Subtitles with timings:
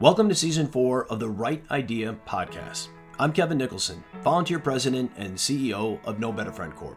[0.00, 2.88] Welcome to season four of the Right Idea podcast.
[3.18, 6.96] I'm Kevin Nicholson, volunteer president and CEO of No Better Friend Corp.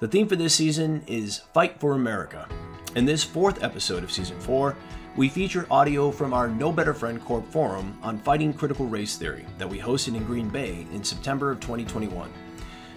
[0.00, 2.46] The theme for this season is Fight for America.
[2.94, 4.76] In this fourth episode of season four,
[5.16, 9.46] we feature audio from our No Better Friend Corp forum on fighting critical race theory
[9.56, 12.30] that we hosted in Green Bay in September of 2021.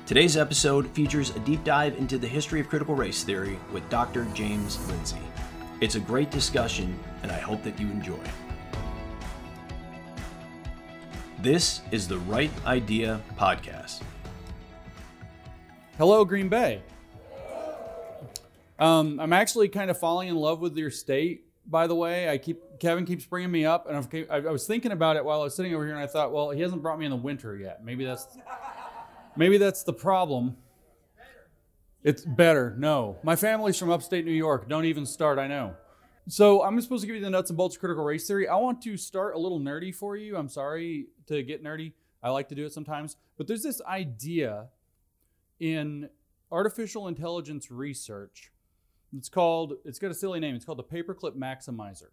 [0.06, 4.26] Today's episode features a deep dive into the history of critical race theory with Dr.
[4.34, 5.22] James Lindsay.
[5.80, 8.20] It's a great discussion, and I hope that you enjoy.
[11.42, 14.02] This is the Right Idea Podcast.
[15.98, 16.82] Hello, Green Bay.
[18.78, 21.46] Um, I'm actually kind of falling in love with your state.
[21.66, 24.92] By the way, I keep Kevin keeps bringing me up, and I've, I was thinking
[24.92, 27.00] about it while I was sitting over here, and I thought, well, he hasn't brought
[27.00, 27.86] me in the winter yet.
[27.86, 28.28] Maybe that's
[29.38, 30.58] maybe that's the problem.
[32.04, 32.76] It's better.
[32.78, 34.68] No, my family's from upstate New York.
[34.68, 35.40] Don't even start.
[35.40, 35.76] I know.
[36.30, 38.48] So I'm supposed to give you the nuts and bolts of critical race theory.
[38.48, 40.38] I want to start a little nerdy for you.
[40.38, 41.94] I'm sorry to get nerdy.
[42.22, 43.18] I like to do it sometimes.
[43.36, 44.68] But there's this idea
[45.60, 46.08] in
[46.52, 48.52] artificial intelligence research.
[49.18, 50.54] It's called, it's got a silly name.
[50.54, 52.12] It's called the paperclip maximizer.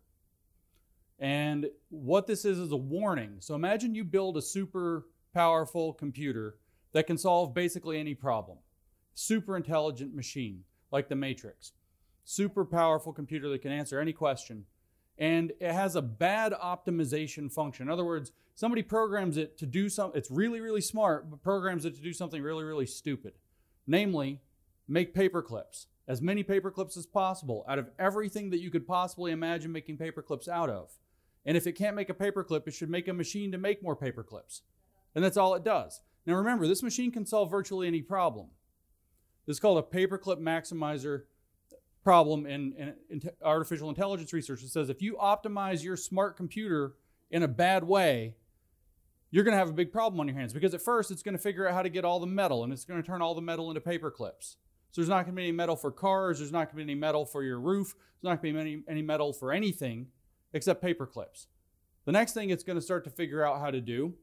[1.18, 3.36] And what this is is a warning.
[3.40, 6.56] So imagine you build a super powerful computer
[6.92, 8.56] that can solve basically any problem.
[9.12, 11.72] Super intelligent machine like the Matrix
[12.26, 14.64] super powerful computer that can answer any question.
[15.16, 17.86] And it has a bad optimization function.
[17.86, 21.84] In other words, somebody programs it to do something, it's really, really smart, but programs
[21.84, 23.34] it to do something really, really stupid.
[23.86, 24.40] Namely,
[24.88, 25.86] make paper clips.
[26.08, 29.96] As many paper clips as possible out of everything that you could possibly imagine making
[29.96, 30.90] paper clips out of.
[31.46, 33.82] And if it can't make a paper clip, it should make a machine to make
[33.82, 34.62] more paper clips.
[35.14, 36.00] And that's all it does.
[36.26, 38.48] Now remember, this machine can solve virtually any problem.
[39.46, 41.22] This is called a paperclip maximizer
[42.06, 46.94] problem in, in, in artificial intelligence research that says if you optimize your smart computer
[47.32, 48.36] in a bad way,
[49.32, 51.36] you're going to have a big problem on your hands because at first it's going
[51.36, 53.34] to figure out how to get all the metal and it's going to turn all
[53.34, 54.56] the metal into paper clips.
[54.92, 56.82] So there's not going to be any metal for cars, there's not going to be
[56.82, 60.06] any metal for your roof, there's not going to be any, any metal for anything
[60.52, 61.48] except paper clips.
[62.04, 64.14] The next thing it's going to start to figure out how to do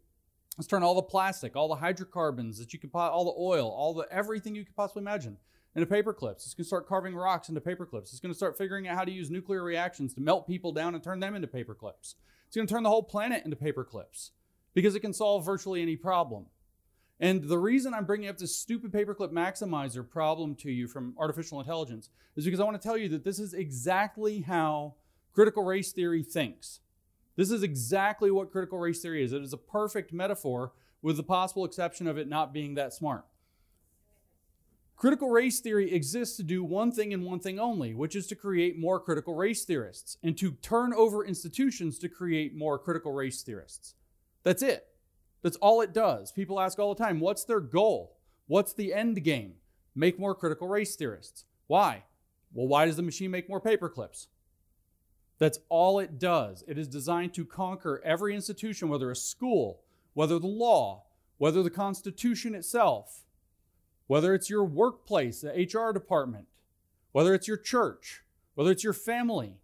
[0.58, 3.94] is turn all the plastic, all the hydrocarbons that you could, all the oil, all
[3.94, 5.36] the everything you could possibly imagine
[5.76, 6.46] into paper clips.
[6.46, 8.12] It's going to start carving rocks into paper clips.
[8.12, 10.94] It's going to start figuring out how to use nuclear reactions to melt people down
[10.94, 12.16] and turn them into paper clips.
[12.48, 14.32] It's going to turn the whole planet into paper clips
[14.74, 16.46] because it can solve virtually any problem.
[17.20, 21.60] And the reason I'm bringing up this stupid paperclip maximizer problem to you from artificial
[21.60, 24.96] intelligence is because I want to tell you that this is exactly how
[25.32, 26.82] critical race theory thinks.
[27.36, 29.34] This is exactly what critical race theory is.
[29.34, 33.26] It is a perfect metaphor with the possible exception of it not being that smart.
[34.96, 38.36] Critical race theory exists to do one thing and one thing only, which is to
[38.36, 43.42] create more critical race theorists and to turn over institutions to create more critical race
[43.42, 43.96] theorists.
[44.44, 44.88] That's it.
[45.42, 46.32] That's all it does.
[46.32, 48.18] People ask all the time, what's their goal?
[48.48, 49.56] What's the end game?
[49.96, 51.46] Make more critical race theorists.
[51.68, 52.04] Why?
[52.54, 54.28] Well, why does the machine make more paper clips?
[55.40, 56.64] That's all it does.
[56.68, 59.82] It is designed to conquer every institution, whether a school,
[60.14, 61.04] whether the law,
[61.38, 63.24] whether the Constitution itself,
[64.08, 66.48] whether it's your workplace, the HR department,
[67.12, 68.24] whether it's your church,
[68.56, 69.58] whether it's your family.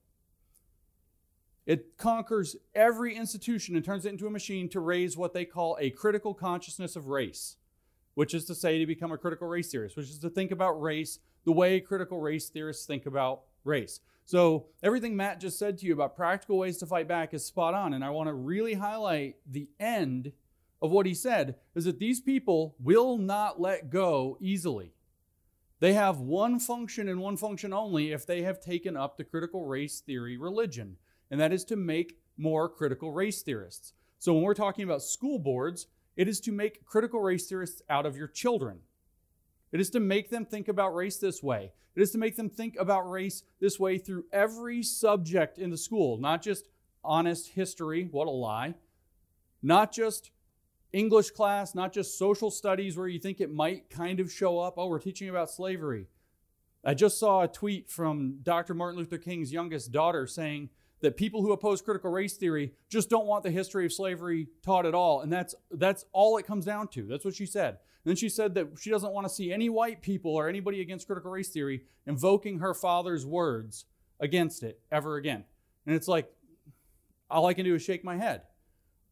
[1.66, 5.77] It conquers every institution and turns it into a machine to raise what they call
[5.79, 7.57] a critical consciousness of race,
[8.16, 10.81] which is to say, to become a critical race theorist, which is to think about
[10.81, 14.00] race the way critical race theorists think about race.
[14.25, 17.73] So, everything Matt just said to you about practical ways to fight back is spot
[17.73, 17.94] on.
[17.94, 20.31] And I want to really highlight the end
[20.81, 24.94] of what he said is that these people will not let go easily.
[25.79, 29.66] They have one function and one function only if they have taken up the critical
[29.66, 30.97] race theory religion,
[31.31, 33.94] and that is to make more critical race theorists.
[34.19, 35.88] So when we're talking about school boards,
[36.18, 38.79] it is to make critical race theorists out of your children.
[39.72, 41.72] It is to make them think about race this way.
[41.95, 45.77] It is to make them think about race this way through every subject in the
[45.77, 46.68] school, not just
[47.04, 48.75] honest history, what a lie,
[49.62, 50.31] not just
[50.91, 54.75] English class, not just social studies where you think it might kind of show up.
[54.77, 56.07] Oh, we're teaching about slavery.
[56.83, 58.74] I just saw a tweet from Dr.
[58.74, 60.69] Martin Luther King's youngest daughter saying
[61.01, 64.86] that people who oppose critical race theory just don't want the history of slavery taught
[64.86, 65.21] at all.
[65.21, 67.03] And that's, that's all it comes down to.
[67.03, 67.77] That's what she said.
[68.03, 70.81] And then she said that she doesn't want to see any white people or anybody
[70.81, 73.85] against critical race theory invoking her father's words
[74.19, 75.44] against it ever again.
[75.85, 76.31] And it's like,
[77.30, 78.42] all I can do is shake my head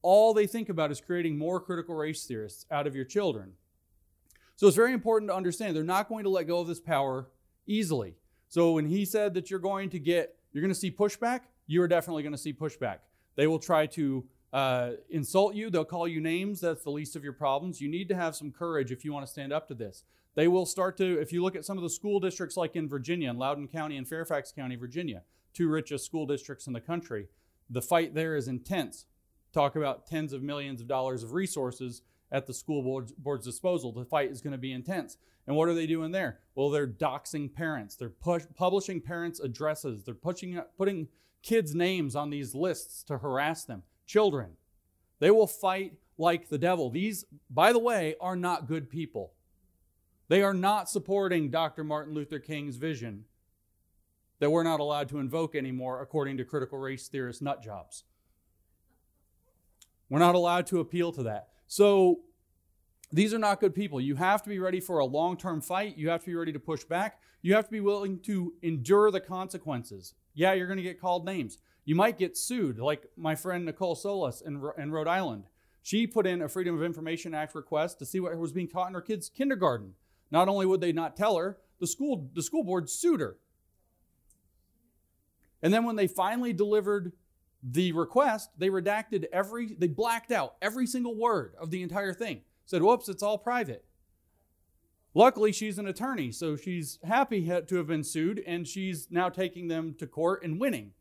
[0.08, 3.52] all they think about is creating more critical race theorists out of your children.
[4.56, 7.28] So it's very important to understand they're not going to let go of this power
[7.66, 8.16] easily.
[8.48, 11.82] So when he said that you're going to get, you're going to see pushback, you
[11.82, 13.00] are definitely going to see pushback.
[13.36, 14.24] They will try to
[14.54, 15.70] uh, insult you.
[15.70, 16.62] They'll call you names.
[16.62, 17.82] That's the least of your problems.
[17.82, 20.06] You need to have some courage if you want to stand up to this.
[20.36, 22.88] They will start to, if you look at some of the school districts like in
[22.88, 25.24] Virginia, in Loudoun County and Fairfax County, Virginia,
[25.54, 27.28] two richest school districts in the country,
[27.70, 29.06] the fight there is intense.
[29.58, 33.92] Talk about tens of millions of dollars of resources at the school board's, board's disposal.
[33.92, 35.18] The fight is going to be intense.
[35.48, 36.38] And what are they doing there?
[36.54, 37.96] Well, they're doxing parents.
[37.96, 40.04] They're push, publishing parents' addresses.
[40.04, 41.08] They're pushing, putting
[41.42, 43.82] kids' names on these lists to harass them.
[44.06, 44.52] Children.
[45.18, 46.92] They will fight like the devil.
[46.92, 49.34] These, by the way, are not good people.
[50.28, 51.84] They are not supporting Dr.
[51.84, 53.26] Martin Luther King's vision
[54.38, 58.04] that we're not allowed to invoke anymore, according to critical race theorist nut jobs.
[60.10, 61.50] We're not allowed to appeal to that.
[61.68, 62.20] So
[63.12, 64.02] these are not good people.
[64.02, 65.98] You have to be ready for a long term fight.
[65.98, 67.20] You have to be ready to push back.
[67.42, 70.14] You have to be willing to endure the consequences.
[70.34, 71.58] Yeah, you're going to get called names.
[71.86, 75.46] You might get sued, like my friend Nicole Solas in, in Rhode Island.
[75.82, 78.90] She put in a Freedom of Information Act request to see what was being taught
[78.90, 79.94] in her kids' kindergarten.
[80.30, 83.38] Not only would they not tell her, the school, the school board sued her.
[85.62, 87.14] And then when they finally delivered
[87.64, 92.42] the request, they redacted every, they blacked out every single word of the entire thing.
[92.66, 93.86] Said, whoops, it's all private.
[95.14, 99.68] Luckily, she's an attorney, so she's happy to have been sued, and she's now taking
[99.68, 100.92] them to court and winning.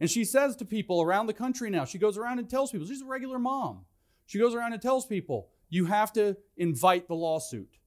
[0.00, 2.88] And she says to people around the country now, she goes around and tells people,
[2.88, 3.84] she's a regular mom.
[4.26, 7.78] She goes around and tells people, you have to invite the lawsuit.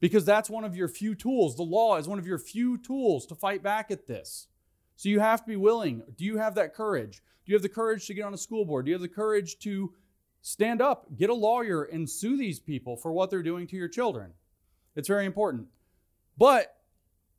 [0.00, 1.56] Because that's one of your few tools.
[1.56, 4.48] The law is one of your few tools to fight back at this.
[4.96, 6.02] So you have to be willing.
[6.16, 7.22] Do you have that courage?
[7.44, 8.86] Do you have the courage to get on a school board?
[8.86, 9.92] Do you have the courage to
[10.42, 13.88] stand up, get a lawyer, and sue these people for what they're doing to your
[13.88, 14.32] children?
[14.96, 15.68] It's very important.
[16.38, 16.76] But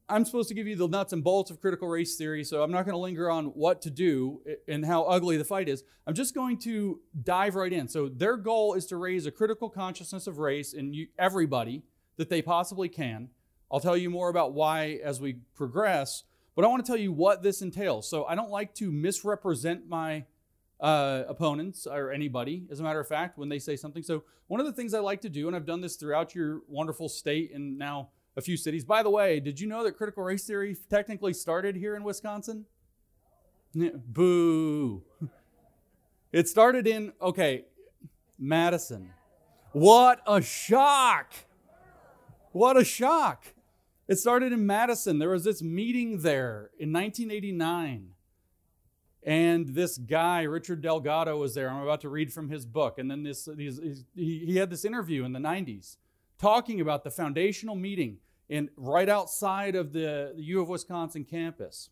[0.09, 2.71] I'm supposed to give you the nuts and bolts of critical race theory, so I'm
[2.71, 5.83] not going to linger on what to do eh, and how ugly the fight is.
[6.05, 7.89] I'm just going to dive right in.
[7.89, 11.83] So, their goal is to raise a critical consciousness of race in everybody
[12.15, 13.29] that they possibly can.
[13.69, 16.23] I'll tell you more about why as we progress.
[16.57, 18.09] But I want to tell you what this entails.
[18.09, 20.25] So I don't like to misrepresent my
[20.79, 24.01] uh, opponents or anybody, as a matter of fact, when they say something.
[24.01, 26.63] So one of the things I like to do, and I've done this throughout your
[26.67, 28.83] wonderful state and now a few cities.
[28.83, 32.65] By the way, did you know that critical race theory technically started here in Wisconsin?
[33.75, 35.03] Boo.
[36.31, 37.65] It started in, okay,
[38.39, 39.13] Madison.
[39.73, 41.33] What a shock!
[42.51, 43.45] What a shock!
[44.07, 45.19] It started in Madison.
[45.19, 48.09] There was this meeting there in 1989.
[49.23, 51.69] And this guy, Richard Delgado, was there.
[51.69, 52.97] I'm about to read from his book.
[52.97, 55.97] And then this, he, he had this interview in the 90s
[56.37, 58.17] talking about the foundational meeting
[58.47, 61.89] in, right outside of the, the U of Wisconsin campus.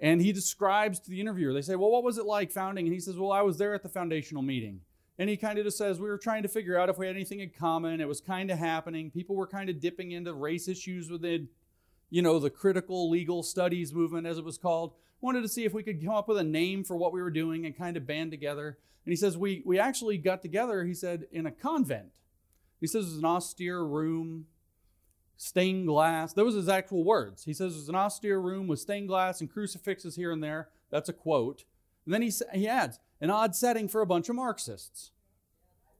[0.00, 2.86] And he describes to the interviewer, they say, Well, what was it like founding?
[2.86, 4.80] And he says, Well, I was there at the foundational meeting.
[5.18, 7.16] And he kind of just says, we were trying to figure out if we had
[7.16, 8.00] anything in common.
[8.00, 9.10] It was kind of happening.
[9.10, 11.48] People were kind of dipping into race issues within,
[12.08, 14.92] you know, the critical legal studies movement, as it was called.
[15.20, 17.30] Wanted to see if we could come up with a name for what we were
[17.30, 18.78] doing and kind of band together.
[19.04, 22.10] And he says, we, we actually got together, he said, in a convent.
[22.80, 24.46] He says it was an austere room,
[25.36, 26.32] stained glass.
[26.32, 27.44] Those are his actual words.
[27.44, 30.68] He says it was an austere room with stained glass and crucifixes here and there.
[30.90, 31.64] That's a quote.
[32.04, 35.12] And then he, he adds, an odd setting for a bunch of Marxists.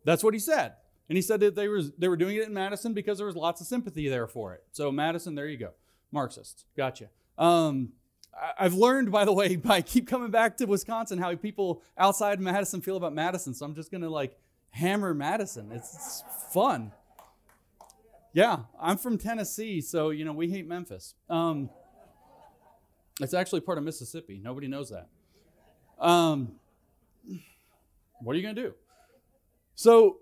[0.05, 0.75] That's what he said.
[1.09, 3.37] And he said that they were, they were doing it in Madison because there was
[3.37, 4.65] lots of sympathy there for it.
[4.73, 5.71] So, Madison, there you go.
[6.13, 6.65] Marxists.
[6.77, 7.09] Gotcha.
[7.39, 7.93] Um,
[8.59, 12.81] I've learned, by the way, by keep coming back to Wisconsin, how people outside Madison
[12.81, 13.55] feel about Madison.
[13.55, 14.39] So I'm just gonna like
[14.71, 15.71] hammer Madison.
[15.73, 16.93] It's, it's fun.
[18.33, 21.15] Yeah, I'm from Tennessee, so you know we hate Memphis.
[21.29, 21.71] Um,
[23.21, 24.41] it's actually part of Mississippi.
[24.43, 25.09] Nobody knows that.
[25.99, 26.53] Um,
[28.23, 28.75] what are you going to do?
[29.75, 30.19] So,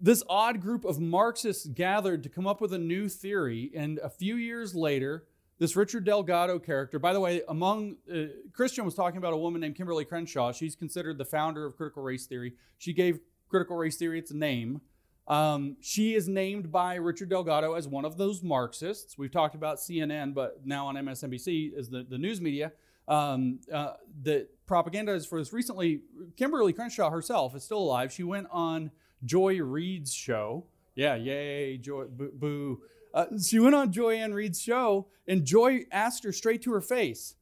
[0.00, 4.08] this odd group of Marxists gathered to come up with a new theory, and a
[4.08, 5.24] few years later,
[5.58, 9.60] this Richard Delgado character, by the way, among uh, Christian was talking about a woman
[9.60, 10.52] named Kimberlé Crenshaw.
[10.52, 12.54] She's considered the founder of critical race theory.
[12.78, 14.80] She gave critical race theory its name.
[15.26, 19.18] Um, she is named by Richard Delgado as one of those Marxists.
[19.18, 22.72] We've talked about CNN, but now on MSNBC is the, the news media.
[23.08, 25.52] Um, uh, the propaganda is for this.
[25.52, 26.02] Recently,
[26.36, 28.12] Kimberlé Crenshaw herself is still alive.
[28.12, 28.90] She went on
[29.24, 30.66] Joy Reid's show.
[30.94, 32.30] Yeah, yay, Joy, boo.
[32.34, 32.82] boo.
[33.14, 36.82] Uh, she went on Joy Ann Reid's show, and Joy asked her straight to her
[36.82, 37.34] face,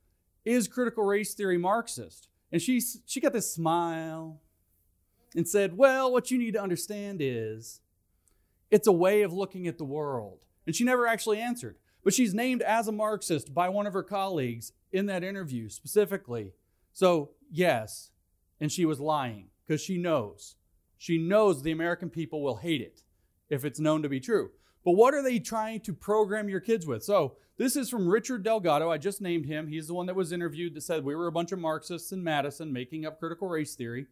[0.45, 4.41] "Is critical race theory Marxist?" And she she got this smile
[5.35, 7.81] and said, "Well, what you need to understand is,
[8.71, 12.33] it's a way of looking at the world." And she never actually answered, but she's
[12.33, 16.53] named as a Marxist by one of her colleagues in that interview specifically
[16.93, 18.13] So, yes,
[18.61, 20.55] and she was lying because she knows.
[20.97, 23.03] She knows the American people will hate it
[23.51, 24.51] if it's known to be true.
[24.85, 27.03] But what are they trying to program your kids with?
[27.03, 28.89] So, this is from Richard Delgado.
[28.89, 29.67] I just named him.
[29.67, 32.23] He's the one that was interviewed that said we were a bunch of Marxists in
[32.23, 34.07] Madison making up critical race theory.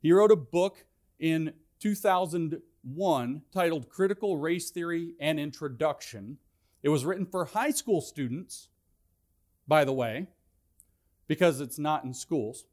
[0.00, 0.84] He wrote a book
[1.18, 6.38] in 2001 titled Critical Race Theory and Introduction.
[6.82, 8.68] It was written for high school students,
[9.68, 10.28] by the way,
[11.26, 12.64] because it's not in schools.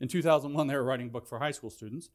[0.00, 2.10] In 2001, they were writing a book for high school students.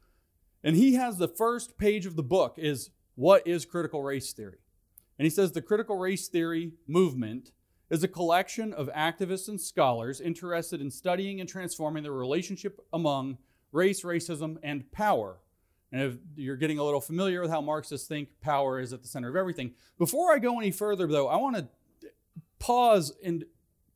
[0.63, 4.59] And he has the first page of the book is what is critical race theory?
[5.17, 7.51] And he says the critical race theory movement
[7.89, 13.37] is a collection of activists and scholars interested in studying and transforming the relationship among
[13.71, 15.39] race, racism, and power.
[15.91, 19.07] And if you're getting a little familiar with how Marxists think power is at the
[19.07, 21.67] center of everything, before I go any further, though, I want to
[22.59, 23.45] pause and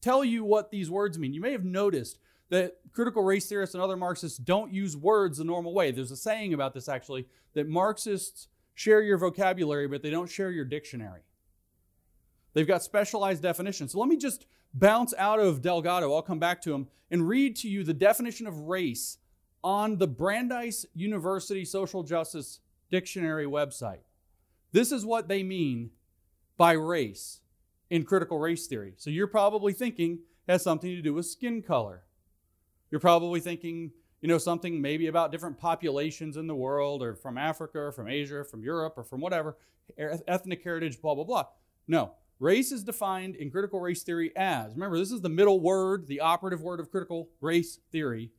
[0.01, 1.33] tell you what these words mean.
[1.33, 2.17] You may have noticed
[2.49, 5.91] that critical race theorists and other Marxists don't use words the normal way.
[5.91, 10.51] There's a saying about this actually that Marxists share your vocabulary, but they don't share
[10.51, 11.21] your dictionary.
[12.53, 13.91] They've got specialized definitions.
[13.91, 17.55] So let me just bounce out of Delgado, I'll come back to him, and read
[17.57, 19.17] to you the definition of race
[19.63, 22.59] on the Brandeis University Social Justice
[22.91, 24.01] Dictionary website.
[24.71, 25.91] This is what they mean
[26.57, 27.41] by race
[27.89, 28.93] in critical race theory.
[28.97, 32.03] So you're probably thinking has something to do with skin color.
[32.91, 33.91] You're probably thinking
[34.23, 38.07] you know, something maybe about different populations in the world or from Africa or from
[38.07, 39.57] Asia or from Europe or from whatever,
[39.99, 41.43] er, ethnic heritage, blah, blah, blah.
[41.89, 42.13] No.
[42.39, 46.21] Race is defined in critical race theory as, remember, this is the middle word, the
[46.21, 48.31] operative word of critical race theory,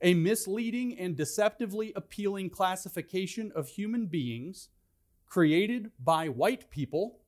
[0.00, 4.68] a misleading and deceptively appealing classification of human beings
[5.26, 7.20] created by white people,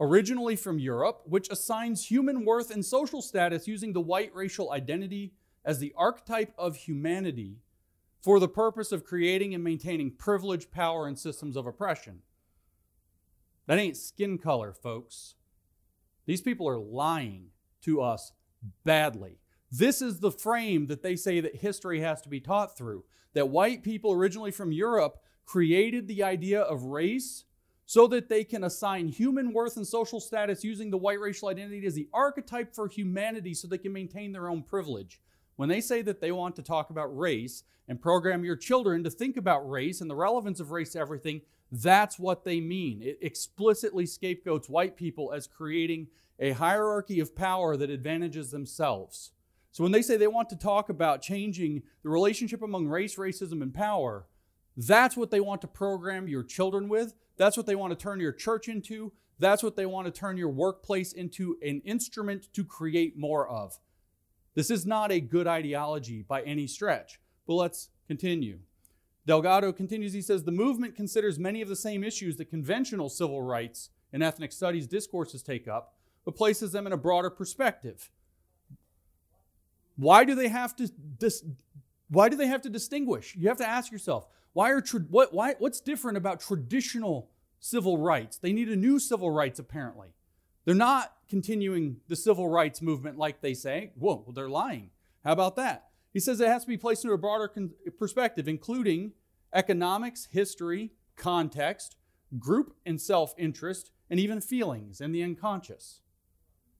[0.00, 5.32] originally from Europe, which assigns human worth and social status using the white racial identity
[5.64, 7.58] as the archetype of humanity
[8.20, 12.20] for the purpose of creating and maintaining privilege, power, and systems of oppression.
[13.66, 15.34] That ain't skin color, folks.
[16.26, 17.46] These people are lying
[17.82, 18.32] to us
[18.84, 19.38] badly.
[19.74, 23.04] This is the frame that they say that history has to be taught through.
[23.32, 27.44] That white people originally from Europe created the idea of race
[27.86, 31.86] so that they can assign human worth and social status using the white racial identity
[31.86, 35.22] as the archetype for humanity so they can maintain their own privilege.
[35.56, 39.10] When they say that they want to talk about race and program your children to
[39.10, 43.00] think about race and the relevance of race to everything, that's what they mean.
[43.02, 49.32] It explicitly scapegoats white people as creating a hierarchy of power that advantages themselves.
[49.72, 53.62] So when they say they want to talk about changing the relationship among race, racism,
[53.62, 54.26] and power,
[54.76, 57.14] that's what they want to program your children with.
[57.36, 59.12] That's what they want to turn your church into.
[59.38, 63.78] That's what they want to turn your workplace into an instrument to create more of.
[64.54, 67.18] This is not a good ideology by any stretch.
[67.46, 68.58] But let's continue.
[69.26, 73.40] Delgado continues, he says, the movement considers many of the same issues that conventional civil
[73.40, 78.10] rights and ethnic studies discourses take up, but places them in a broader perspective.
[80.02, 81.44] Why do they have to dis-
[82.08, 83.36] why do they have to distinguish?
[83.38, 87.30] You have to ask yourself, why are what, why, what's different about traditional
[87.60, 88.36] civil rights?
[88.36, 90.08] They need a new civil rights apparently.
[90.64, 93.92] They're not continuing the civil rights movement like they say.
[93.94, 94.90] Whoa, well, they're lying.
[95.24, 95.90] How about that?
[96.12, 99.12] He says it has to be placed into a broader con- perspective, including
[99.54, 101.96] economics, history, context,
[102.40, 106.00] group and self interest, and even feelings and the unconscious.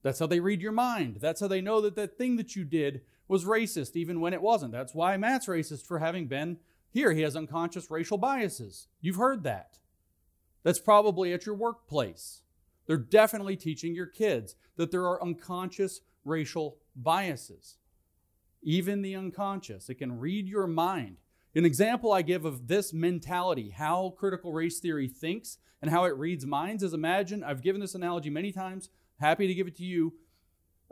[0.03, 1.19] That's how they read your mind.
[1.21, 4.41] That's how they know that that thing that you did was racist, even when it
[4.41, 4.71] wasn't.
[4.71, 6.57] That's why Matt's racist for having been
[6.89, 7.11] here.
[7.11, 8.87] He has unconscious racial biases.
[9.01, 9.79] You've heard that.
[10.63, 12.41] That's probably at your workplace.
[12.85, 17.77] They're definitely teaching your kids that there are unconscious racial biases.
[18.61, 19.89] Even the unconscious.
[19.89, 21.17] It can read your mind.
[21.55, 26.17] An example I give of this mentality, how critical race theory thinks and how it
[26.17, 28.89] reads minds, is imagine, I've given this analogy many times,
[29.19, 30.13] happy to give it to you.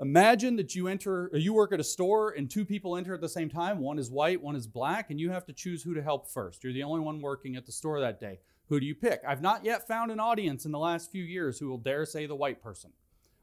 [0.02, 3.30] Imagine that you enter, you work at a store and two people enter at the
[3.30, 3.78] same time.
[3.78, 6.64] One is white, one is black, and you have to choose who to help first.
[6.64, 8.40] You're the only one working at the store that day.
[8.70, 9.22] Who do you pick?
[9.28, 12.26] I've not yet found an audience in the last few years who will dare say
[12.26, 12.94] the white person,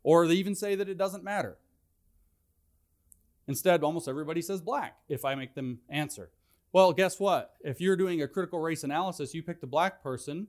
[0.02, 1.58] or they even say that it doesn't matter.
[3.46, 6.30] Instead, almost everybody says black if I make them answer.
[6.72, 7.54] Well, guess what?
[7.60, 10.48] If you're doing a critical race analysis, you pick the black person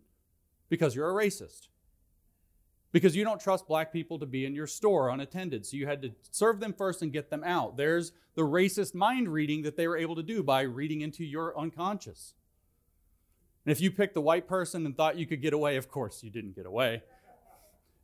[0.69, 1.68] because you're a racist.
[2.91, 5.65] Because you don't trust black people to be in your store unattended.
[5.65, 7.77] So you had to serve them first and get them out.
[7.77, 11.57] There's the racist mind reading that they were able to do by reading into your
[11.57, 12.33] unconscious.
[13.65, 16.23] And if you picked the white person and thought you could get away, of course
[16.23, 17.03] you didn't get away.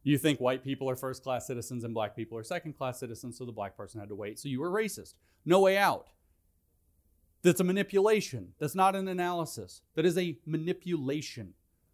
[0.04, 3.40] You think white people are first class citizens and black people are second class citizens,
[3.40, 4.38] so the black person had to wait.
[4.38, 5.16] So you were racist.
[5.46, 6.10] No way out.
[7.42, 8.50] That's a manipulation.
[8.60, 9.82] That's not an analysis.
[9.96, 11.54] That is a manipulation.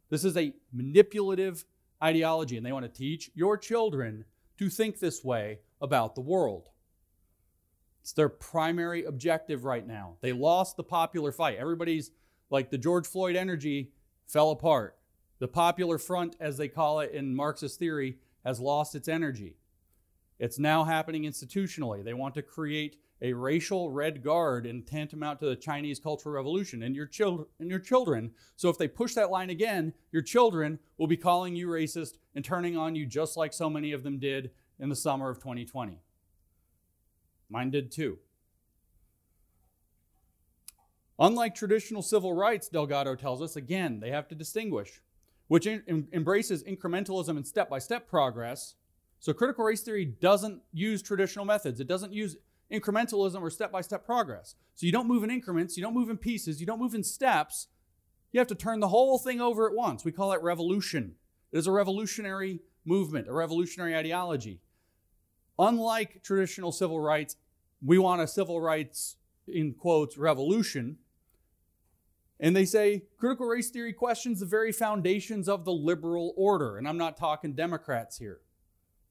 [0.10, 1.64] This is a manipulative
[2.04, 4.26] ideology, and they want to teach your children
[4.58, 6.70] to think this way about the world.
[8.02, 10.18] It's their primary objective right now.
[10.22, 11.58] They lost the popular fight.
[11.58, 12.12] Everybody's
[12.50, 13.92] like the George Floyd energy
[14.26, 14.98] fell apart.
[15.40, 19.58] The popular front, as they call it in Marxist theory, has lost its energy.
[20.40, 22.04] It's now happening institutionally.
[22.04, 26.84] They want to create a racial red guard and tantamount to the Chinese Cultural Revolution
[26.84, 28.32] and your children and your children.
[28.56, 32.44] So if they push that line again, your children will be calling you racist and
[32.44, 36.02] turning on you just like so many of them did in the summer of 2020.
[37.50, 38.18] Mine did too.
[41.20, 45.02] Unlike traditional civil rights, Delgado tells us, again, they have to distinguish,
[45.50, 48.74] which in, embraces incrementalism and step by step progress.
[49.20, 52.38] So critical race theory doesn't use traditional methods, it doesn't use
[52.72, 54.56] incrementalism or step by step progress.
[54.76, 57.04] So you don't move in increments, you don't move in pieces, you don't move in
[57.04, 57.68] steps.
[58.32, 60.06] You have to turn the whole thing over at once.
[60.06, 61.16] We call it revolution.
[61.52, 64.62] It is a revolutionary movement, a revolutionary ideology.
[65.60, 67.36] Unlike traditional civil rights,
[67.84, 70.98] we want a civil rights, in quotes, revolution.
[72.40, 76.78] And they say critical race theory questions the very foundations of the liberal order.
[76.78, 78.40] And I'm not talking Democrats here.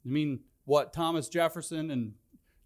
[0.04, 2.14] I mean, what Thomas Jefferson and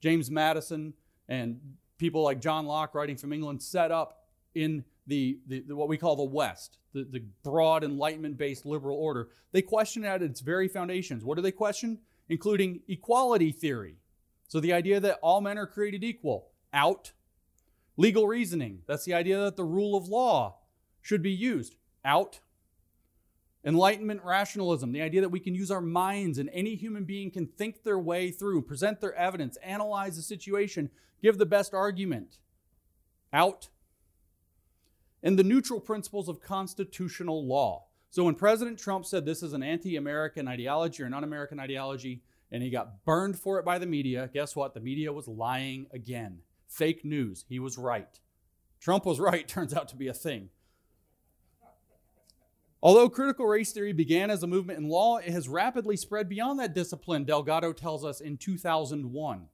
[0.04, 0.92] James Madison
[1.30, 1.58] and
[1.96, 5.96] people like John Locke writing from England set up in the, the, the what we
[5.96, 9.30] call the West, the, the broad enlightenment based liberal order.
[9.52, 11.24] They question at its very foundations.
[11.24, 12.00] What do they question?
[12.28, 13.96] Including equality theory.
[14.46, 17.12] So the idea that all men are created equal, out.
[17.96, 20.58] Legal reasoning, that's the idea that the rule of law
[21.00, 22.40] should be used, out.
[23.64, 27.46] Enlightenment rationalism, the idea that we can use our minds and any human being can
[27.46, 30.90] think their way through, present their evidence, analyze the situation,
[31.22, 32.38] give the best argument.
[33.32, 33.70] Out.
[35.22, 37.86] And the neutral principles of constitutional law.
[38.10, 42.22] So when President Trump said this is an anti American ideology or non American ideology,
[42.52, 44.74] and he got burned for it by the media, guess what?
[44.74, 46.40] The media was lying again.
[46.68, 47.44] Fake news.
[47.48, 48.20] He was right.
[48.78, 50.50] Trump was right, turns out to be a thing.
[52.84, 56.60] Although critical race theory began as a movement in law, it has rapidly spread beyond
[56.60, 59.46] that discipline, Delgado tells us in 2001.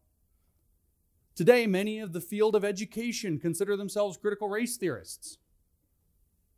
[1.37, 5.38] Today, many of the field of education consider themselves critical race theorists.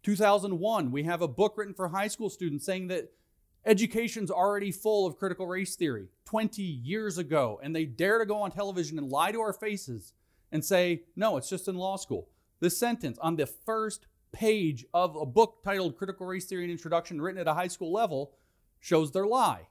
[0.03, 3.13] 2001, we have a book written for high school students saying that
[3.67, 8.41] education's already full of critical race theory 20 years ago, and they dare to go
[8.41, 10.15] on television and lie to our faces
[10.51, 12.31] and say, no, it's just in law school.
[12.61, 17.21] This sentence on the first page of a book titled Critical Race Theory and Introduction,
[17.21, 18.33] written at a high school level,
[18.81, 19.69] shows their lie.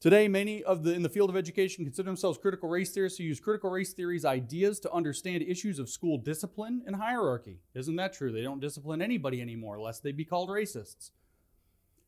[0.00, 3.24] Today, many of the in the field of education consider themselves critical race theorists who
[3.24, 7.58] use critical race theory's ideas to understand issues of school discipline and hierarchy.
[7.74, 8.32] Isn't that true?
[8.32, 11.10] They don't discipline anybody anymore, lest they be called racists.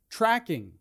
[0.09, 0.72] Tracking,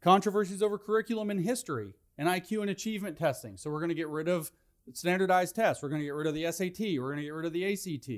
[0.00, 3.56] controversies over curriculum and history, and IQ and achievement testing.
[3.56, 4.50] So we're going to get rid of
[4.92, 5.82] standardized tests.
[5.82, 7.00] We're going to get rid of the SAT.
[7.00, 8.10] We're going to get rid of the ACT.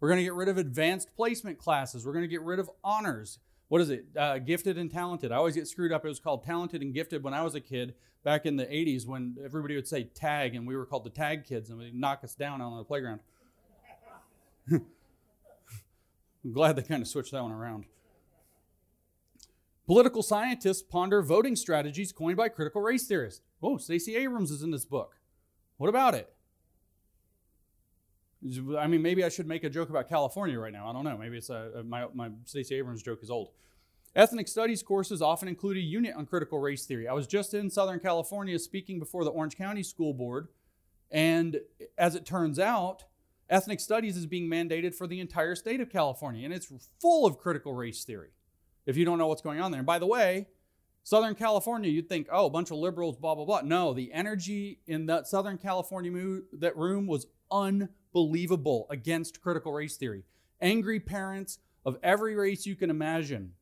[0.00, 2.04] We're going to get rid of advanced placement classes.
[2.04, 3.38] We're going to get rid of honors.
[3.68, 4.06] What is it?
[4.16, 5.32] Uh, gifted and talented.
[5.32, 6.04] I always get screwed up.
[6.04, 9.06] It was called talented and gifted when I was a kid back in the 80s
[9.06, 12.24] when everybody would say tag and we were called the tag kids and they'd knock
[12.24, 13.20] us down on the playground.
[14.70, 17.86] I'm glad they kind of switched that one around.
[19.86, 23.40] Political scientists ponder voting strategies coined by critical race theorists.
[23.62, 25.16] Oh, Stacey Abrams is in this book.
[25.76, 26.32] What about it?
[28.78, 30.88] I mean, maybe I should make a joke about California right now.
[30.88, 31.16] I don't know.
[31.16, 33.50] Maybe it's a, my, my Stacey Abrams joke is old.
[34.14, 37.06] Ethnic studies courses often include a unit on critical race theory.
[37.06, 40.48] I was just in Southern California speaking before the Orange County School Board,
[41.10, 41.60] and
[41.98, 43.04] as it turns out,
[43.50, 47.36] ethnic studies is being mandated for the entire state of California, and it's full of
[47.36, 48.30] critical race theory.
[48.86, 50.48] If you don't know what's going on there, and by the way,
[51.06, 53.60] Southern California, you'd think, oh, a bunch of liberals, blah blah blah.
[53.60, 60.24] No, the energy in that Southern California that room was unbelievable against critical race theory.
[60.60, 63.52] Angry parents of every race you can imagine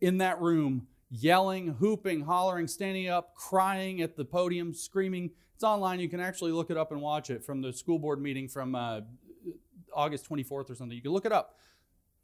[0.00, 5.30] in that room, yelling, hooping, hollering, standing up, crying at the podium, screaming.
[5.54, 6.00] It's online.
[6.00, 8.74] You can actually look it up and watch it from the school board meeting from
[8.74, 9.02] uh,
[9.94, 10.96] August 24th or something.
[10.96, 11.58] You can look it up.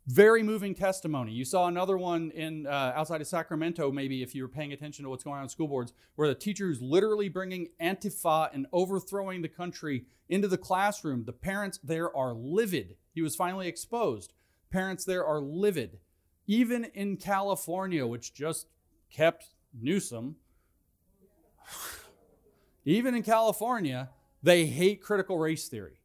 [0.06, 1.32] Very moving testimony.
[1.32, 5.02] You saw another one in uh, outside of Sacramento, maybe if you were paying attention
[5.04, 8.66] to what's going on in school boards, where the teacher is literally bringing Antifa and
[8.70, 11.24] overthrowing the country into the classroom.
[11.24, 12.96] The parents there are livid.
[13.14, 14.34] He was finally exposed.
[14.70, 16.00] Parents there are livid.
[16.46, 18.66] Even in California, which just
[19.10, 20.36] kept Newsom,
[22.84, 24.10] even in California,
[24.44, 26.02] They hate critical race theory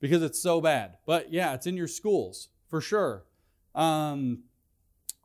[0.00, 0.96] because it's so bad.
[1.06, 3.24] But yeah, it's in your schools for sure.
[3.74, 4.40] Um,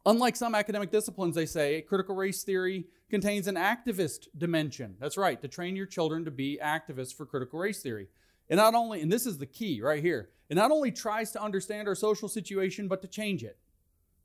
[0.05, 4.95] unlike some academic disciplines, they say critical race theory contains an activist dimension.
[4.99, 8.07] That's right, to train your children to be activists for critical race theory.
[8.49, 11.41] And not only, and this is the key right here, it not only tries to
[11.41, 13.57] understand our social situation, but to change it.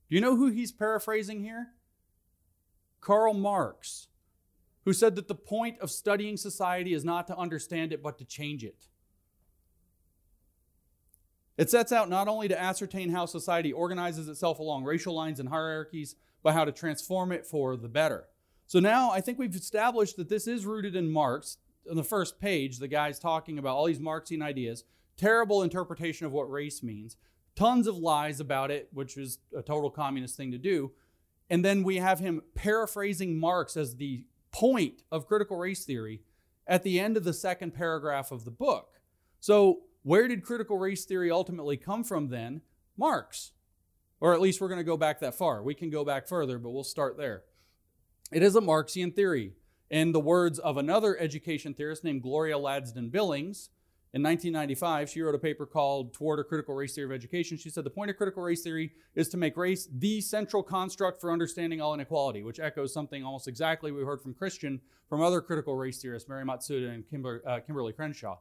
[0.09, 1.69] Do you know who he's paraphrasing here?
[3.01, 4.09] Karl Marx,
[4.85, 8.25] who said that the point of studying society is not to understand it, but to
[8.25, 8.89] change it.
[11.57, 15.49] It sets out not only to ascertain how society organizes itself along racial lines and
[15.49, 18.29] hierarchies, but how to transform it for the better.
[18.66, 21.59] So now I think we've established that this is rooted in Marx.
[21.90, 24.85] On the first page, the guy's talking about all these Marxian ideas,
[25.16, 27.16] terrible interpretation of what race means,
[27.55, 30.92] tons of lies about it, which is a total communist thing to do.
[31.49, 36.23] And then we have him paraphrasing Marx as the point of critical race theory
[36.66, 39.01] at the end of the second paragraph of the book.
[39.38, 42.61] So, where did critical race theory ultimately come from then?
[42.97, 43.51] Marx.
[44.21, 45.64] Or at least we're going to go back that far.
[45.64, 47.42] We can go back further, but we'll start there.
[48.31, 49.55] It is a Marxian theory.
[49.90, 53.71] In the words of another education theorist named Gloria Ladson Billings,
[54.14, 57.59] in 1995, she wrote a paper called Toward a Critical Race Theory of Education.
[57.59, 61.21] She said the point of critical race theory is to make race the central construct
[61.21, 65.40] for understanding all inequality, which echoes something almost exactly we heard from Christian from other
[65.40, 68.38] critical race theorists, Mari Matsuda and Kimber, uh, Kimberlé Crenshaw.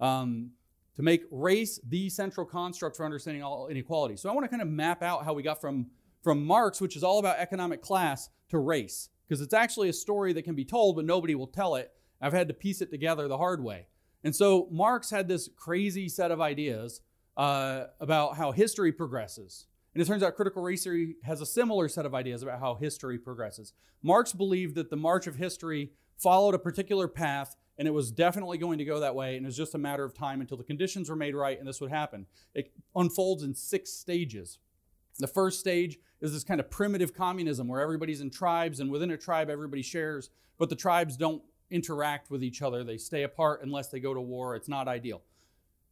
[0.00, 0.50] Um,
[0.96, 4.16] to make race the central construct for understanding all inequality.
[4.16, 5.86] So I want to kind of map out how we got from,
[6.22, 10.32] from Marx, which is all about economic class, to race, because it's actually a story
[10.32, 11.92] that can be told, but nobody will tell it.
[12.20, 13.86] I've had to piece it together the hard way.
[14.22, 17.00] And so Marx had this crazy set of ideas
[17.36, 19.66] uh, about how history progresses.
[19.94, 22.74] And it turns out critical race theory has a similar set of ideas about how
[22.74, 23.72] history progresses.
[24.02, 28.58] Marx believed that the march of history followed a particular path and it was definitely
[28.58, 30.64] going to go that way and it was just a matter of time until the
[30.64, 32.26] conditions were made right and this would happen.
[32.54, 34.58] It unfolds in six stages.
[35.18, 39.10] The first stage is this kind of primitive communism where everybody's in tribes and within
[39.10, 42.84] a tribe everybody shares, but the tribes don't interact with each other.
[42.84, 44.56] They stay apart unless they go to war.
[44.56, 45.22] It's not ideal.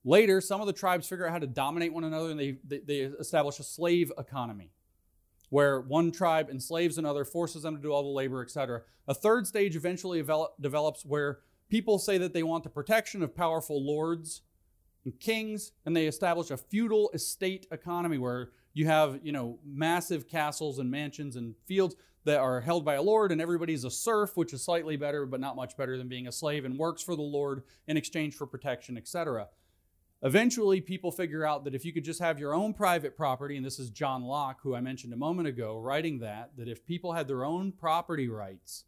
[0.04, 2.78] Later, some of the tribes figure out how to dominate one another and they, they,
[2.78, 4.70] they establish a slave economy
[5.52, 8.80] where one tribe enslaves another, forces them to do all the labor, etc.
[9.06, 11.40] A third stage eventually develop, develops where
[11.72, 14.42] people say that they want the protection of powerful lords
[15.06, 20.28] and kings, and they establish a feudal estate economy where you have, you know, massive
[20.28, 24.36] castles and mansions and fields that are held by a lord, and everybody's a serf,
[24.36, 27.16] which is slightly better, but not much better than being a slave, and works for
[27.16, 29.48] the lord in exchange for protection, etc.
[30.20, 33.64] Eventually, people figure out that if you could just have your own private property, and
[33.64, 37.14] this is John Locke, who I mentioned a moment ago, writing that, that if people
[37.14, 38.84] had their own property rights,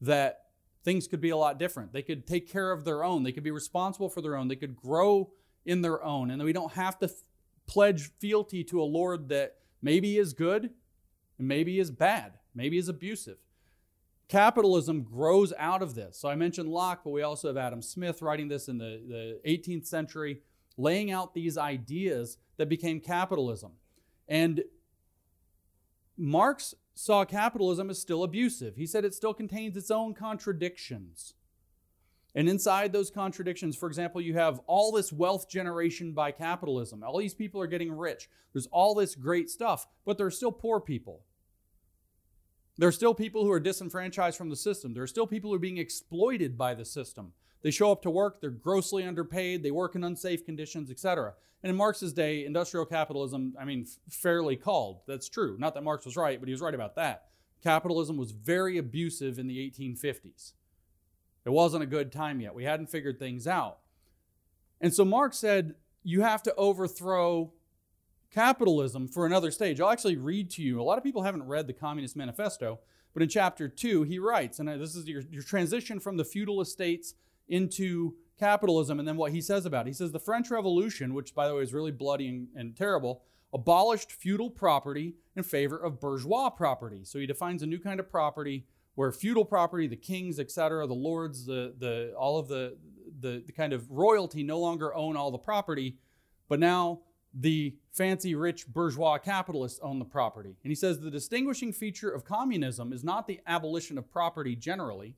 [0.00, 0.43] that
[0.84, 1.92] things could be a lot different.
[1.92, 4.56] They could take care of their own, they could be responsible for their own, they
[4.56, 5.32] could grow
[5.64, 7.12] in their own, and we don't have to f-
[7.66, 10.70] pledge fealty to a Lord that maybe is good
[11.38, 13.38] and maybe is bad maybe is abusive.
[14.28, 16.18] Capitalism grows out of this.
[16.18, 19.50] So I mentioned Locke, but we also have Adam Smith writing this in the, the
[19.50, 20.40] 18th century,
[20.76, 23.72] laying out these ideas that became capitalism.
[24.26, 24.64] And
[26.16, 28.76] Marx saw capitalism as still abusive.
[28.76, 31.34] He said it still contains its own contradictions.
[32.34, 37.02] And inside those contradictions, for example, you have all this wealth generation by capitalism.
[37.02, 38.28] All these people are getting rich.
[38.52, 41.22] There's all this great stuff, but there are still poor people.
[42.76, 44.94] There are still people who are disenfranchised from the system.
[44.94, 47.32] There are still people who are being exploited by the system.
[47.64, 51.32] They show up to work, they're grossly underpaid, they work in unsafe conditions, etc.
[51.62, 55.00] And in Marx's day, industrial capitalism, I mean, fairly called.
[55.08, 55.56] That's true.
[55.58, 57.28] Not that Marx was right, but he was right about that.
[57.62, 60.52] Capitalism was very abusive in the 1850s.
[61.46, 62.54] It wasn't a good time yet.
[62.54, 63.78] We hadn't figured things out.
[64.82, 67.50] And so Marx said, you have to overthrow
[68.30, 69.80] capitalism for another stage.
[69.80, 70.82] I'll actually read to you.
[70.82, 72.80] A lot of people haven't read the Communist Manifesto,
[73.14, 76.24] but in chapter two, he writes, and uh, this is your, your transition from the
[76.24, 77.14] feudal estates
[77.48, 79.90] into capitalism, and then what he says about it.
[79.90, 83.22] He says the French Revolution, which by the way is really bloody and, and terrible,
[83.52, 87.04] abolished feudal property in favor of bourgeois property.
[87.04, 90.94] So he defines a new kind of property where feudal property, the kings, etc., the
[90.94, 92.76] lords, the, the all of the,
[93.20, 95.96] the, the kind of royalty no longer own all the property,
[96.48, 97.00] but now
[97.32, 100.56] the fancy rich bourgeois capitalists own the property.
[100.62, 105.16] And he says the distinguishing feature of communism is not the abolition of property generally,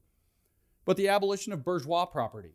[0.87, 2.55] but the abolition of bourgeois property.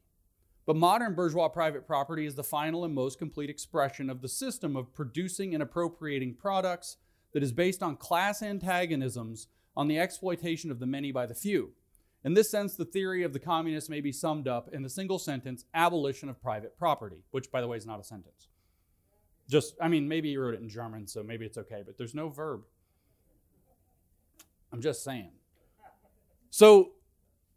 [0.66, 4.76] But modern bourgeois private property is the final and most complete expression of the system
[4.76, 6.98] of producing and appropriating products
[7.34, 11.72] that is based on class antagonisms on the exploitation of the many by the few.
[12.24, 15.18] In this sense, the theory of the communists may be summed up in the single
[15.18, 18.48] sentence abolition of private property, which, by the way, is not a sentence.
[19.50, 22.14] Just, I mean, maybe you wrote it in German, so maybe it's okay, but there's
[22.14, 22.62] no verb.
[24.72, 25.32] I'm just saying.
[26.52, 26.92] So,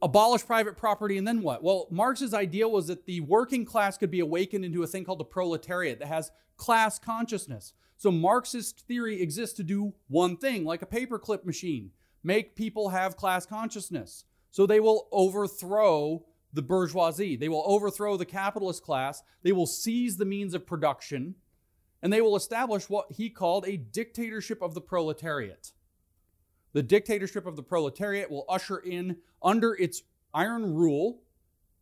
[0.05, 1.65] abolish private property, and then what?
[1.65, 5.19] Well, Marx's idea was that the working class could be awakened into a thing called
[5.19, 7.73] the proletariat that has class consciousness.
[7.97, 11.91] So, Marxist theory exists to do one thing, like a paperclip machine
[12.25, 14.25] make people have class consciousness.
[14.51, 17.37] So they will overthrow the bourgeoisie.
[17.37, 19.23] They will overthrow the capitalist class.
[19.43, 21.35] They will seize the means of production.
[22.03, 25.73] And they will establish what he called a dictatorship of the proletariat.
[26.75, 30.03] The dictatorship of the proletariat will usher in, under its
[30.35, 31.23] iron rule,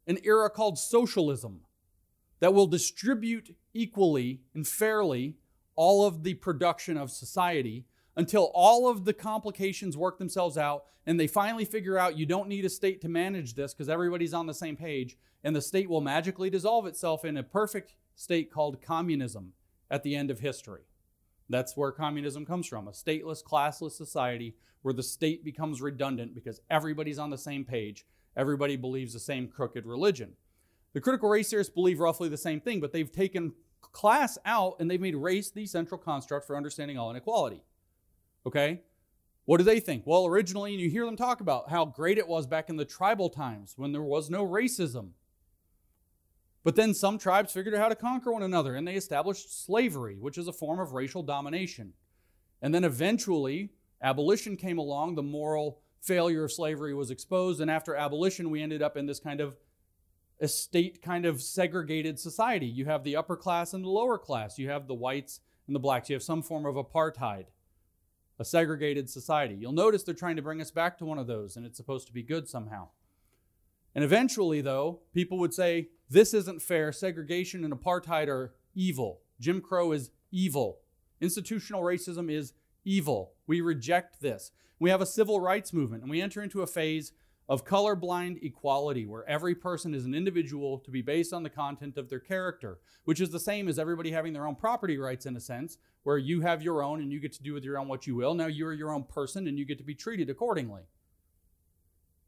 [0.06, 1.62] an era called socialism
[2.40, 5.36] that will distribute equally and fairly
[5.76, 11.18] all of the production of society until all of the complications work themselves out and
[11.18, 14.46] they finally figure out you don't need a state to manage this because everybody's on
[14.46, 18.82] the same page and the state will magically dissolve itself in a perfect state called
[18.82, 19.54] communism
[19.90, 20.82] at the end of history.
[21.48, 26.60] That's where communism comes from a stateless, classless society where the state becomes redundant because
[26.70, 28.04] everybody's on the same page.
[28.36, 30.32] Everybody believes the same crooked religion.
[30.92, 34.90] The critical race theorists believe roughly the same thing, but they've taken class out and
[34.90, 37.62] they've made race the central construct for understanding all inequality.
[38.46, 38.82] Okay?
[39.44, 40.04] What do they think?
[40.06, 42.84] Well, originally, and you hear them talk about how great it was back in the
[42.84, 45.10] tribal times when there was no racism.
[46.64, 50.16] But then some tribes figured out how to conquer one another and they established slavery,
[50.18, 51.92] which is a form of racial domination.
[52.60, 53.70] And then eventually,
[54.00, 58.82] abolition came along, the moral failure of slavery was exposed, and after abolition, we ended
[58.82, 59.56] up in this kind of
[60.40, 62.66] a state kind of segregated society.
[62.66, 65.80] You have the upper class and the lower class, you have the whites and the
[65.80, 67.46] blacks, you have some form of apartheid
[68.42, 69.54] a segregated society.
[69.54, 72.08] You'll notice they're trying to bring us back to one of those, and it's supposed
[72.08, 72.88] to be good somehow.
[73.94, 76.92] And eventually, though, people would say, this isn't fair.
[76.92, 79.20] Segregation and apartheid are evil.
[79.40, 80.80] Jim Crow is evil.
[81.20, 82.52] Institutional racism is
[82.84, 83.32] evil.
[83.46, 84.52] We reject this.
[84.78, 87.12] We have a civil rights movement, and we enter into a phase
[87.48, 91.96] of colorblind equality, where every person is an individual to be based on the content
[91.96, 95.36] of their character, which is the same as everybody having their own property rights in
[95.36, 97.88] a sense, where you have your own and you get to do with your own
[97.88, 98.34] what you will.
[98.34, 100.82] Now you're your own person and you get to be treated accordingly.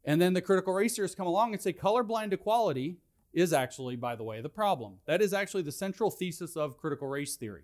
[0.03, 2.99] And then the critical race theorists come along and say colorblind equality
[3.35, 4.95] is actually, by the way, the problem.
[5.05, 7.63] That is actually the central thesis of critical race theory.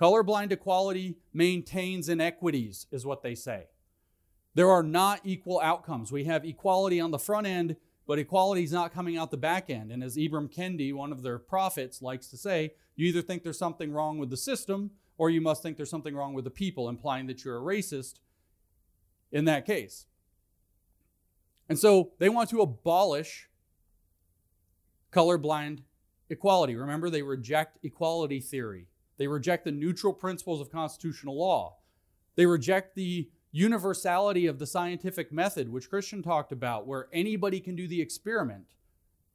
[0.00, 3.66] Colorblind equality maintains inequities, is what they say.
[4.54, 6.10] There are not equal outcomes.
[6.10, 9.70] We have equality on the front end, but equality is not coming out the back
[9.70, 9.92] end.
[9.92, 13.58] And as Ibram Kendi, one of their prophets, likes to say, you either think there's
[13.58, 16.88] something wrong with the system or you must think there's something wrong with the people,
[16.88, 18.14] implying that you're a racist
[19.30, 20.06] in that case.
[21.68, 23.48] And so they want to abolish
[25.14, 25.80] colorblind
[26.28, 26.74] equality.
[26.74, 31.76] Remember, they reject equality theory, they reject the neutral principles of constitutional law,
[32.36, 37.76] they reject the universality of the scientific method, which Christian talked about, where anybody can
[37.76, 38.64] do the experiment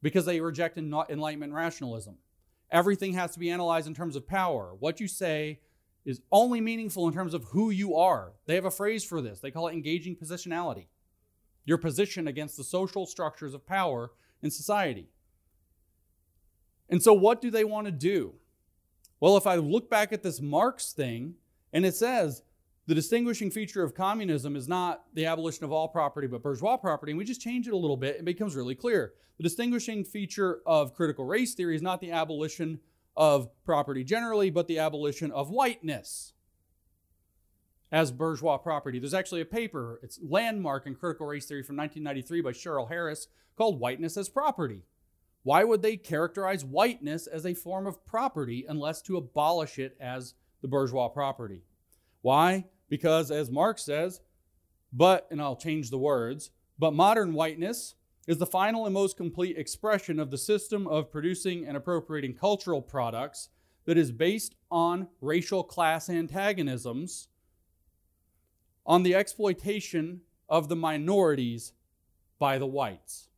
[0.01, 2.17] because they reject Enlightenment rationalism.
[2.71, 4.75] Everything has to be analyzed in terms of power.
[4.77, 5.61] What you say
[6.05, 8.33] is only meaningful in terms of who you are.
[8.45, 9.39] They have a phrase for this.
[9.39, 10.87] They call it engaging positionality.
[11.65, 14.11] Your position against the social structures of power
[14.41, 15.07] in society.
[16.89, 18.34] And so, what do they want to do?
[19.19, 21.36] Well, if I look back at this Marx thing,
[21.73, 22.43] and it says
[22.88, 27.12] the distinguishing feature of communism is not the abolition of all property, but bourgeois property,
[27.12, 29.13] and we just change it a little bit, it becomes really clear.
[29.38, 32.80] The distinguishing feature of critical race theory is not the abolition
[33.15, 36.34] of property generally, but the abolition of whiteness
[37.91, 38.99] as bourgeois property.
[38.99, 43.28] There's actually a paper, it's landmark in critical race theory from 1993 by Cheryl Harris
[43.58, 44.84] called Whiteness as Property.
[45.43, 50.34] Why would they characterize whiteness as a form of property unless to abolish it as
[50.62, 51.63] the bourgeois property?
[52.21, 52.65] Why?
[52.89, 54.21] Because as Marx says,
[54.91, 57.95] but, and I'll change the words, but modern whiteness
[58.28, 62.82] is the final and most complete expression of the system of producing and appropriating cultural
[62.82, 63.49] products
[63.86, 67.28] that is based on racial class antagonisms,
[68.86, 71.73] on the exploitation of the minorities
[72.38, 73.28] by the whites.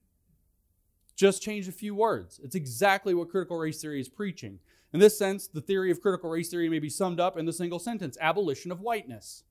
[1.16, 2.40] Just change a few words.
[2.44, 4.60] It's exactly what critical race theory is preaching.
[4.94, 7.54] In this sense, the theory of critical race theory may be summed up in the
[7.54, 9.44] single sentence abolition of whiteness.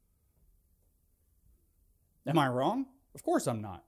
[2.26, 2.86] Am I wrong?
[3.14, 3.84] Of course I'm not.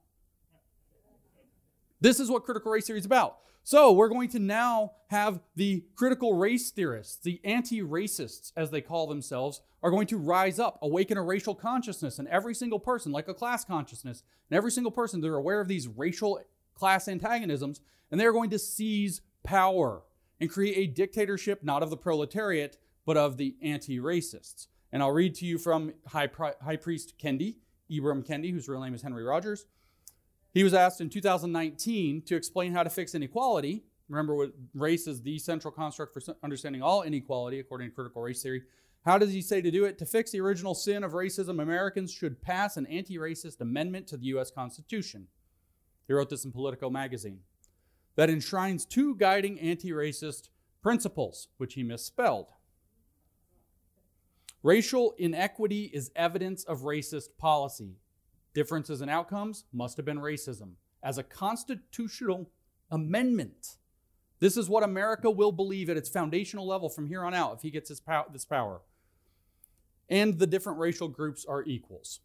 [2.01, 3.37] This is what critical race theory is about.
[3.63, 9.07] So we're going to now have the critical race theorists, the anti-racists, as they call
[9.07, 13.29] themselves, are going to rise up, awaken a racial consciousness in every single person, like
[13.29, 14.23] a class consciousness.
[14.49, 16.41] And every single person, they're aware of these racial
[16.75, 17.81] class antagonisms,
[18.11, 20.03] and they're going to seize power
[20.39, 24.67] and create a dictatorship not of the proletariat, but of the anti-racists.
[24.91, 27.55] And I'll read to you from High, Pri- High Priest Kendi,
[27.91, 29.65] Ibram Kendi, whose real name is Henry Rogers.
[30.53, 33.83] He was asked in 2019 to explain how to fix inequality.
[34.07, 38.43] Remember, what race is the central construct for understanding all inequality, according to critical race
[38.43, 38.63] theory.
[39.05, 39.97] How does he say to do it?
[39.97, 44.17] To fix the original sin of racism, Americans should pass an anti racist amendment to
[44.17, 44.51] the U.S.
[44.51, 45.27] Constitution.
[46.07, 47.39] He wrote this in Politico magazine
[48.15, 50.49] that enshrines two guiding anti racist
[50.81, 52.51] principles, which he misspelled.
[54.61, 57.97] Racial inequity is evidence of racist policy.
[58.53, 60.73] Differences in outcomes must have been racism.
[61.01, 62.49] As a constitutional
[62.89, 63.77] amendment,
[64.39, 67.61] this is what America will believe at its foundational level from here on out if
[67.61, 68.81] he gets pow- this power.
[70.09, 72.19] And the different racial groups are equals.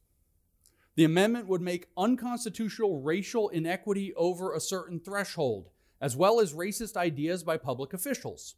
[0.98, 6.96] The amendment would make unconstitutional racial inequity over a certain threshold, as well as racist
[6.96, 8.56] ideas by public officials.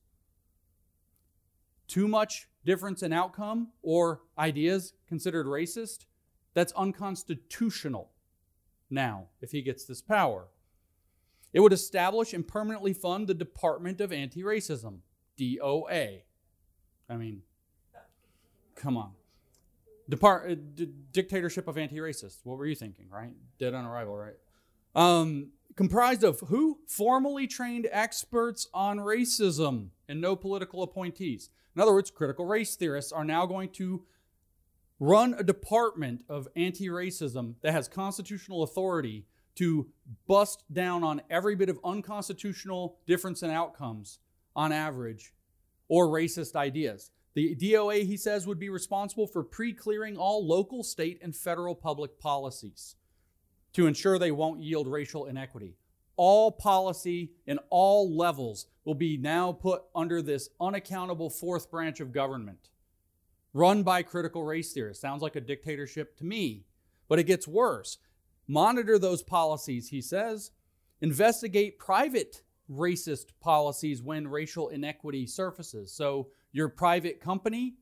[1.86, 6.06] Too much difference in outcome or ideas considered racist
[6.54, 8.10] that's unconstitutional
[8.88, 10.46] now if he gets this power.
[11.52, 15.00] It would establish and permanently fund the Department of Anti Racism,
[15.38, 16.22] DOA.
[17.06, 17.42] I mean,
[18.76, 19.12] come on.
[20.10, 22.38] Depart- uh, D- dictatorship of anti racists.
[22.44, 23.32] What were you thinking, right?
[23.58, 24.36] Dead on arrival, right?
[24.94, 26.80] Um, comprised of who?
[26.86, 31.48] Formally trained experts on racism and no political appointees.
[31.74, 34.04] In other words, critical race theorists are now going to
[34.98, 39.88] run a department of anti racism that has constitutional authority to
[40.26, 44.18] bust down on every bit of unconstitutional difference in outcomes
[44.56, 45.32] on average
[45.88, 47.10] or racist ideas.
[47.34, 51.74] The DOA, he says, would be responsible for pre clearing all local, state, and federal
[51.74, 52.96] public policies
[53.72, 55.76] to ensure they won't yield racial inequity.
[56.16, 62.12] All policy in all levels will be now put under this unaccountable fourth branch of
[62.12, 62.70] government
[63.52, 65.00] run by critical race theorists.
[65.00, 66.64] Sounds like a dictatorship to me,
[67.08, 67.98] but it gets worse.
[68.46, 70.50] Monitor those policies, he says.
[71.00, 75.92] Investigate private racist policies when racial inequity surfaces.
[75.92, 77.74] So, your private company,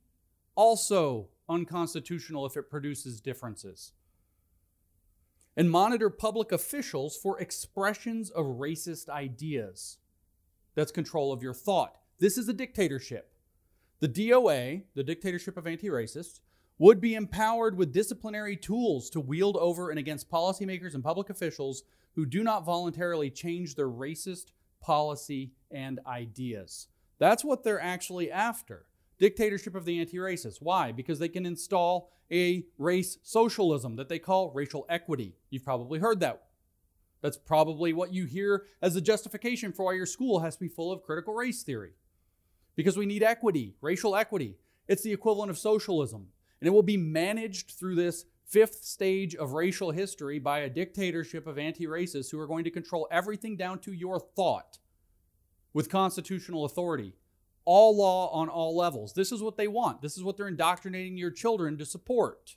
[0.54, 3.92] also unconstitutional if it produces differences.
[5.56, 9.98] And monitor public officials for expressions of racist ideas.
[10.74, 11.96] That's control of your thought.
[12.20, 13.32] This is a dictatorship.
[14.00, 16.40] The DOA, the dictatorship of anti racists,
[16.78, 21.82] would be empowered with disciplinary tools to wield over and against policymakers and public officials
[22.14, 24.46] who do not voluntarily change their racist
[24.80, 26.88] policy and ideas.
[27.18, 28.86] That's what they're actually after.
[29.18, 30.58] Dictatorship of the anti racists.
[30.60, 30.92] Why?
[30.92, 35.34] Because they can install a race socialism that they call racial equity.
[35.50, 36.42] You've probably heard that.
[37.20, 40.68] That's probably what you hear as a justification for why your school has to be
[40.68, 41.92] full of critical race theory
[42.76, 44.56] because we need equity, racial equity.
[44.86, 46.28] It's the equivalent of socialism.
[46.60, 51.48] And it will be managed through this fifth stage of racial history by a dictatorship
[51.48, 54.78] of anti racists who are going to control everything down to your thought
[55.72, 57.14] with constitutional authority.
[57.64, 59.12] All law on all levels.
[59.12, 60.00] This is what they want.
[60.00, 62.56] This is what they're indoctrinating your children to support.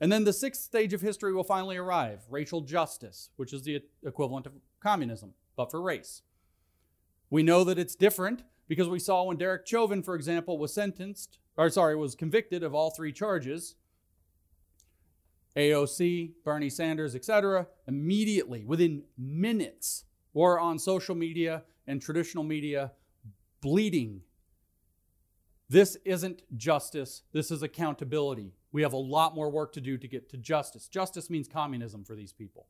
[0.00, 3.82] And then the sixth stage of history will finally arrive racial justice, which is the
[4.04, 6.22] equivalent of communism, but for race.
[7.30, 11.38] We know that it's different because we saw when Derek Chauvin, for example, was sentenced,
[11.56, 13.76] or sorry, was convicted of all three charges
[15.56, 20.04] AOC, Bernie Sanders, etc., immediately, within minutes,
[20.34, 22.92] were on social media and traditional media
[23.60, 24.20] bleeding.
[25.70, 28.52] This isn't justice, this is accountability.
[28.72, 30.88] We have a lot more work to do to get to justice.
[30.88, 32.66] Justice means communism for these people.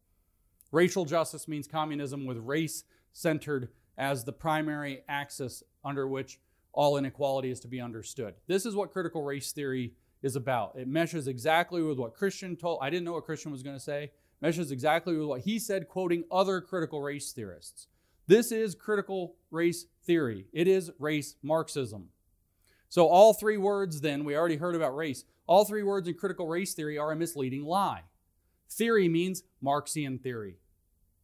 [0.70, 6.38] Racial justice means communism with race centered as the primary axis under which
[6.72, 8.34] all inequality is to be understood.
[8.46, 10.74] This is what critical race theory is about.
[10.76, 12.80] It meshes exactly with what Christian told.
[12.82, 14.10] I didn't know what Christian was going to say.
[14.44, 17.86] Meshes exactly with what he said, quoting other critical race theorists.
[18.26, 20.48] This is critical race theory.
[20.52, 22.10] It is race Marxism.
[22.90, 25.24] So, all three words, then, we already heard about race.
[25.46, 28.02] All three words in critical race theory are a misleading lie.
[28.68, 30.58] Theory means Marxian theory.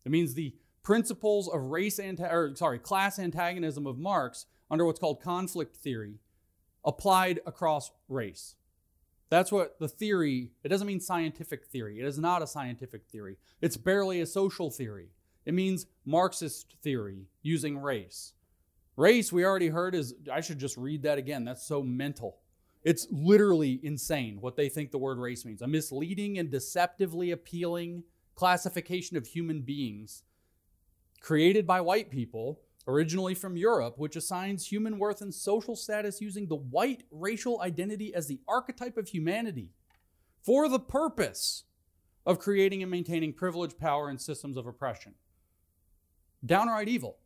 [0.07, 4.99] It means the principles of race anti- or, sorry, class antagonism of Marx under what's
[4.99, 6.21] called conflict theory
[6.87, 8.55] applied across race.
[9.31, 12.01] That's what the theory, it doesn't mean scientific theory.
[12.01, 13.37] It is not a scientific theory.
[13.61, 15.11] It's barely a social theory.
[15.47, 18.33] It means Marxist theory using race.
[18.97, 21.45] Race, we already heard, is, I should just read that again.
[21.45, 22.39] That's so mental.
[22.83, 28.03] It's literally insane what they think the word race means a misleading and deceptively appealing
[28.35, 30.25] classification of human beings
[31.21, 32.61] created by white people,
[32.91, 38.15] originally from Europe, which assigns human worth and social status using the white racial identity
[38.15, 39.71] as the archetype of humanity
[40.43, 41.65] for the purpose
[42.27, 45.15] of creating and maintaining privilege, power, and systems of oppression.
[46.45, 47.19] Downright evil.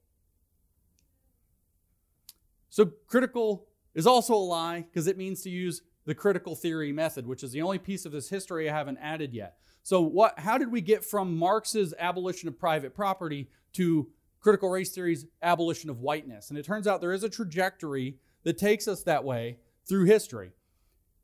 [2.71, 7.27] So, critical is also a lie because it means to use the critical theory method,
[7.27, 9.57] which is the only piece of this history I haven't added yet.
[9.83, 14.09] So, what, how did we get from Marx's abolition of private property to
[14.45, 16.51] critical race theory's abolition of whiteness?
[16.51, 19.57] And it turns out there is a trajectory that takes us that way
[19.88, 20.53] through history.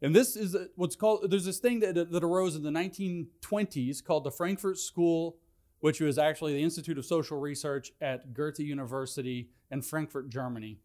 [0.03, 4.25] And this is what's called, there's this thing that, that arose in the 1920s called
[4.25, 5.37] the Frankfurt School,
[5.81, 10.79] which was actually the Institute of Social Research at Goethe University in Frankfurt, Germany.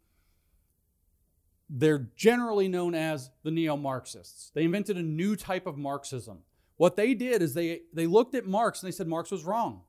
[1.69, 4.51] They're generally known as the neo Marxists.
[4.53, 6.39] They invented a new type of Marxism.
[6.75, 9.81] What they did is they, they looked at Marx and they said Marx was wrong.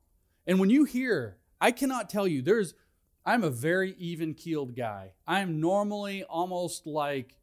[0.47, 2.75] And when you hear, I cannot tell you, there's,
[3.25, 5.13] I'm a very even keeled guy.
[5.27, 7.37] I'm normally almost like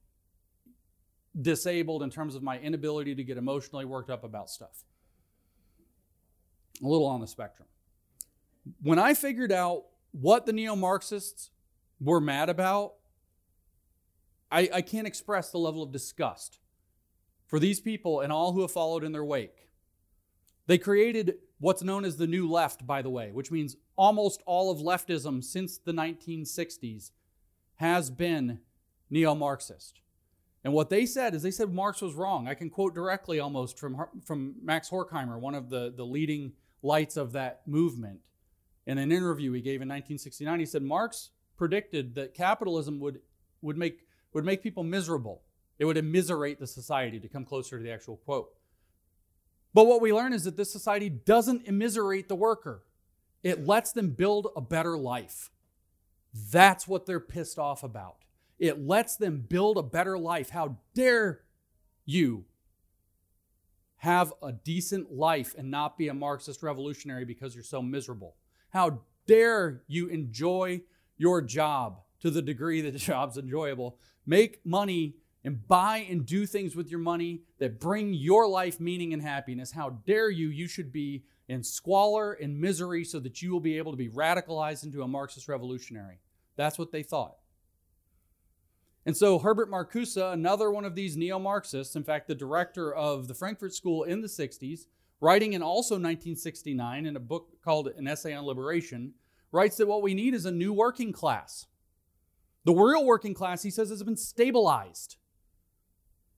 [1.39, 4.83] disabled in terms of my inability to get emotionally worked up about stuff.
[6.83, 7.67] A little on the spectrum.
[8.81, 11.49] When I figured out what the neo Marxists
[11.99, 12.93] were mad about,
[14.51, 16.59] I, I can't express the level of disgust
[17.47, 19.69] for these people and all who have followed in their wake.
[20.67, 24.71] They created what's known as the New Left, by the way, which means almost all
[24.71, 27.11] of leftism since the 1960s
[27.75, 28.59] has been
[29.09, 29.99] neo Marxist.
[30.63, 32.47] And what they said is they said Marx was wrong.
[32.47, 37.17] I can quote directly almost from, from Max Horkheimer, one of the, the leading lights
[37.17, 38.21] of that movement.
[38.85, 43.19] In an interview he gave in 1969, he said Marx predicted that capitalism would,
[43.61, 45.41] would, make, would make people miserable.
[45.79, 48.49] It would immiserate the society, to come closer to the actual quote.
[49.73, 52.83] But what we learn is that this society doesn't immiserate the worker,
[53.43, 55.51] it lets them build a better life.
[56.33, 58.23] That's what they're pissed off about.
[58.57, 60.49] It lets them build a better life.
[60.49, 61.41] How dare
[62.05, 62.45] you
[63.97, 68.35] have a decent life and not be a Marxist revolutionary because you're so miserable?
[68.69, 70.81] How dare you enjoy
[71.17, 73.97] your job to the degree that the job's enjoyable?
[74.25, 79.13] Make money and buy and do things with your money that bring your life meaning
[79.13, 79.71] and happiness.
[79.71, 80.47] How dare you?
[80.47, 84.09] You should be in squalor and misery so that you will be able to be
[84.09, 86.19] radicalized into a Marxist revolutionary.
[86.55, 87.35] That's what they thought.
[89.05, 93.27] And so Herbert Marcuse, another one of these neo Marxists, in fact, the director of
[93.27, 94.85] the Frankfurt School in the 60s,
[95.19, 99.13] writing in also 1969 in a book called An Essay on Liberation,
[99.51, 101.67] writes that what we need is a new working class.
[102.65, 105.17] The real working class, he says, has been stabilized.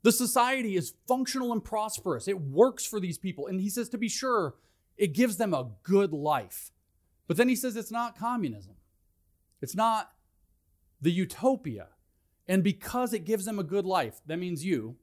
[0.02, 2.28] The society is functional and prosperous.
[2.28, 3.48] It works for these people.
[3.48, 4.56] And he says, to be sure,
[4.98, 6.72] it gives them a good life.
[7.28, 8.76] But then he says it's not communism,
[9.62, 10.12] it's not
[11.02, 11.88] the utopia.
[12.48, 14.98] And because it gives them a good life, that means you,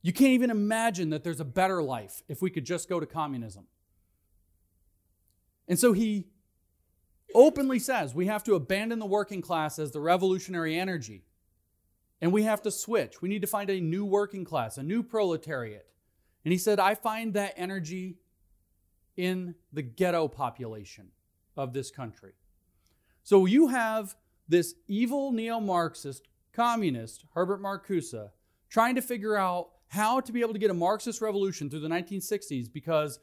[0.00, 3.04] you can't even imagine that there's a better life if we could just go to
[3.04, 3.66] communism.
[5.68, 6.28] And so he
[7.34, 11.24] openly says we have to abandon the working class as the revolutionary energy.
[12.20, 13.20] And we have to switch.
[13.20, 15.86] We need to find a new working class, a new proletariat.
[16.44, 18.16] And he said, I find that energy
[19.18, 21.08] in the ghetto population
[21.56, 22.32] of this country.
[23.24, 24.14] So you have
[24.48, 28.30] this evil neo Marxist communist, Herbert Marcuse,
[28.70, 31.88] trying to figure out how to be able to get a Marxist revolution through the
[31.88, 33.18] 1960s because,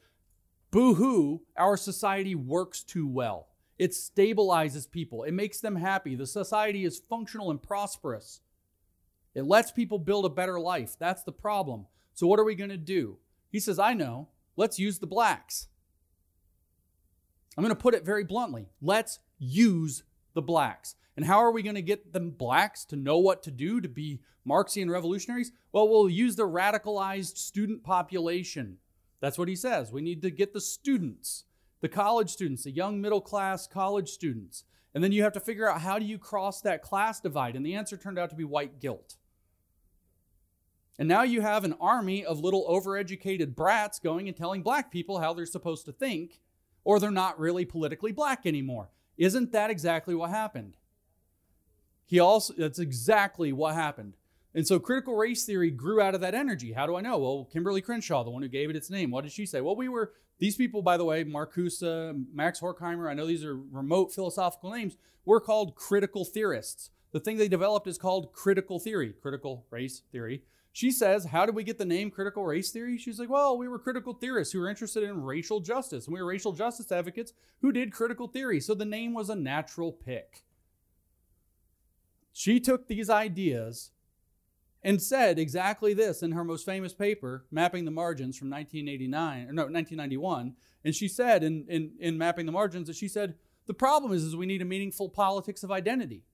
[0.70, 3.48] boo hoo, our society works too well.
[3.78, 6.14] It stabilizes people, it makes them happy.
[6.14, 8.40] The society is functional and prosperous.
[9.34, 10.96] It lets people build a better life.
[10.98, 11.86] That's the problem.
[12.14, 13.18] So, what are we going to do?
[13.50, 14.28] He says, I know.
[14.56, 15.68] Let's use the blacks.
[17.56, 18.68] I'm going to put it very bluntly.
[18.80, 20.02] Let's use
[20.34, 20.94] the blacks.
[21.16, 23.88] And how are we going to get the blacks to know what to do to
[23.88, 25.52] be Marxian revolutionaries?
[25.72, 28.78] Well, we'll use the radicalized student population.
[29.20, 29.90] That's what he says.
[29.90, 31.44] We need to get the students,
[31.80, 34.64] the college students, the young middle class college students.
[34.94, 37.56] And then you have to figure out how do you cross that class divide?
[37.56, 39.16] And the answer turned out to be white guilt.
[40.98, 45.18] And now you have an army of little overeducated brats going and telling black people
[45.18, 46.40] how they're supposed to think,
[46.86, 48.88] or they're not really politically black anymore.
[49.18, 50.76] Isn't that exactly what happened?
[52.04, 54.16] He also, that's exactly what happened.
[54.54, 56.72] And so critical race theory grew out of that energy.
[56.72, 57.18] How do I know?
[57.18, 59.60] Well, Kimberlé Crenshaw, the one who gave it its name, what did she say?
[59.60, 61.82] Well, we were, these people, by the way, Marcuse,
[62.32, 66.90] Max Horkheimer, I know these are remote philosophical names, were called critical theorists.
[67.10, 70.44] The thing they developed is called critical theory, critical race theory.
[70.76, 72.98] She says, How did we get the name critical race theory?
[72.98, 76.20] She's like, Well, we were critical theorists who were interested in racial justice, and we
[76.20, 78.60] were racial justice advocates who did critical theory.
[78.60, 80.42] So the name was a natural pick.
[82.30, 83.92] She took these ideas
[84.82, 89.52] and said exactly this in her most famous paper, Mapping the Margins from 1989, or
[89.54, 90.56] no, 1991.
[90.84, 94.22] And she said in, in, in Mapping the Margins that she said, the problem is,
[94.22, 96.24] is we need a meaningful politics of identity.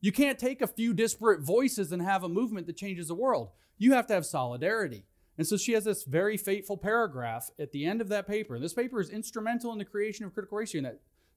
[0.00, 3.50] You can't take a few disparate voices and have a movement that changes the world.
[3.78, 5.04] You have to have solidarity.
[5.36, 8.56] And so she has this very fateful paragraph at the end of that paper.
[8.56, 10.84] And this paper is instrumental in the creation of critical race theory.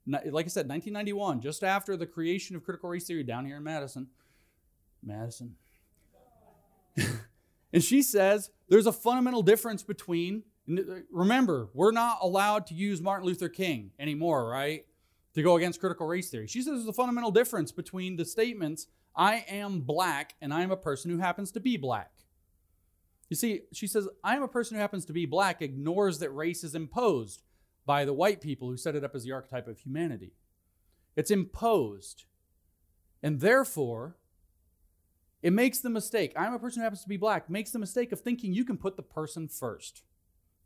[0.07, 3.57] That, like I said, 1991, just after the creation of critical race theory down here
[3.57, 4.07] in Madison.
[5.03, 5.55] Madison,
[7.73, 10.43] and she says there's a fundamental difference between,
[11.11, 14.85] remember, we're not allowed to use Martin Luther King anymore, right?
[15.35, 16.47] To go against critical race theory.
[16.47, 20.71] She says there's a fundamental difference between the statements, I am black and I am
[20.71, 22.11] a person who happens to be black.
[23.29, 26.31] You see, she says, I am a person who happens to be black, ignores that
[26.31, 27.43] race is imposed
[27.85, 30.33] by the white people who set it up as the archetype of humanity.
[31.15, 32.25] It's imposed.
[33.23, 34.17] And therefore,
[35.41, 36.33] it makes the mistake.
[36.35, 38.77] I'm a person who happens to be black, makes the mistake of thinking you can
[38.77, 40.03] put the person first.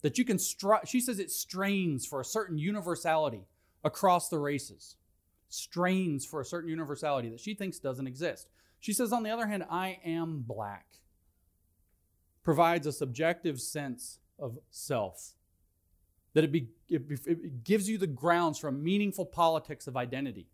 [0.02, 3.46] That you can, str- she says it strains for a certain universality
[3.86, 4.98] across the races.
[5.48, 8.50] Strains for a certain universality that she thinks doesn't exist.
[8.82, 10.88] She says, on the other hand, I am black.
[12.44, 15.36] Provides a subjective sense of self.
[16.34, 20.48] That it, be, it, it gives you the grounds for a meaningful politics of identity.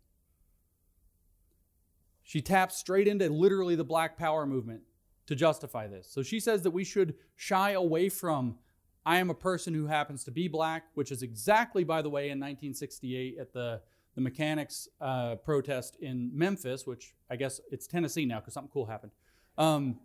[2.22, 4.82] She taps straight into literally the Black Power movement
[5.26, 6.06] to justify this.
[6.08, 8.56] So she says that we should shy away from
[9.04, 12.24] I am a person who happens to be black, which is exactly, by the way,
[12.24, 13.80] in 1968 at the,
[14.14, 18.86] the mechanics uh, protest in Memphis, which I guess it's Tennessee now because something cool
[18.86, 19.12] happened.
[19.58, 19.98] Um,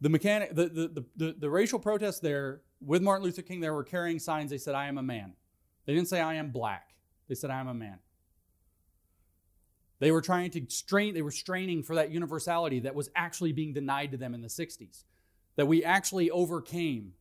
[0.00, 3.74] the mechanic, the, the, the, the, the racial protest there with Martin Luther King, there
[3.74, 4.50] were carrying signs.
[4.50, 5.34] They said, I am a man.
[5.84, 6.94] They didn't say, I am black.
[7.28, 7.98] They said, I am a man.
[9.98, 13.74] They were trying to strain, they were straining for that universality that was actually being
[13.74, 15.04] denied to them in the 60s.
[15.56, 17.12] That we actually overcame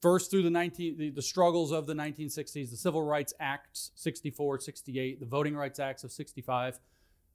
[0.00, 4.60] first through the, 19, the, the struggles of the 1960s, the Civil Rights Acts 64,
[4.60, 6.80] 68, the Voting Rights Acts of 65.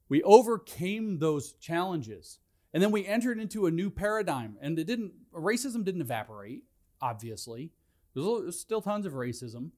[0.10, 2.40] We overcame those challenges.
[2.74, 4.58] And then we entered into a new paradigm.
[4.62, 6.64] And it didn't, racism didn't evaporate,
[7.02, 7.72] obviously.
[8.14, 9.72] There's still tons of racism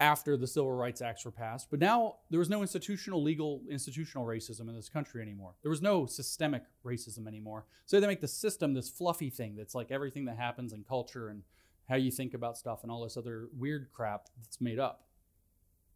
[0.00, 1.68] after the Civil Rights Acts were passed.
[1.70, 5.54] But now there was no institutional, legal, institutional racism in this country anymore.
[5.62, 7.66] There was no systemic racism anymore.
[7.84, 11.28] So they make the system this fluffy thing that's like everything that happens in culture
[11.28, 11.42] and
[11.90, 15.04] how you think about stuff and all this other weird crap that's made up.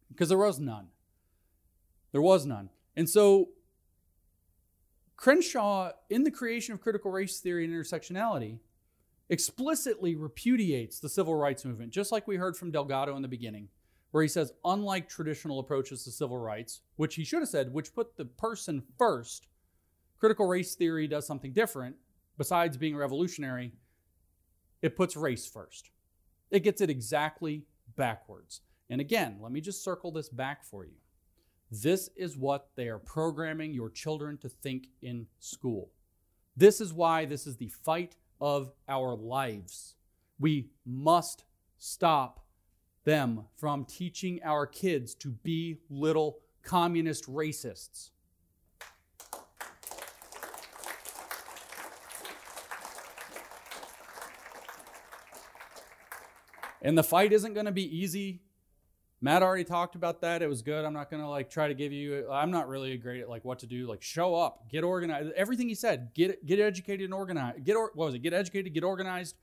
[0.09, 0.89] Because there was none.
[2.11, 2.69] There was none.
[2.95, 3.49] And so
[5.17, 8.59] Crenshaw, in the creation of critical race theory and intersectionality,
[9.29, 13.69] explicitly repudiates the civil rights movement, just like we heard from Delgado in the beginning
[14.15, 17.93] where he says, unlike traditional approaches to civil rights, which he should have said, which
[17.93, 19.47] put the person first,
[20.17, 21.97] critical race theory does something different.
[22.37, 23.73] Besides being revolutionary,
[24.85, 25.89] it puts race first.
[26.51, 27.63] It gets it exactly
[27.95, 28.61] backwards.
[28.89, 30.97] And again, let me just circle this back for you.
[31.71, 35.89] This is what they are programming your children to think in school.
[36.55, 39.95] This is why this is the fight of our lives.
[40.39, 41.45] We must
[41.79, 42.45] stop
[43.03, 48.11] them from teaching our kids to be little communist racists.
[56.85, 58.41] And the fight isn't going to be easy.
[59.19, 60.43] Matt already talked about that.
[60.43, 60.85] It was good.
[60.85, 63.43] I'm not going to like try to give you I'm not really great at like
[63.43, 63.87] what to do.
[63.87, 65.31] Like show up, get organized.
[65.35, 67.63] Everything he said, get get educated and organized.
[67.63, 68.19] Get or, what was it?
[68.19, 69.35] Get educated, get organized,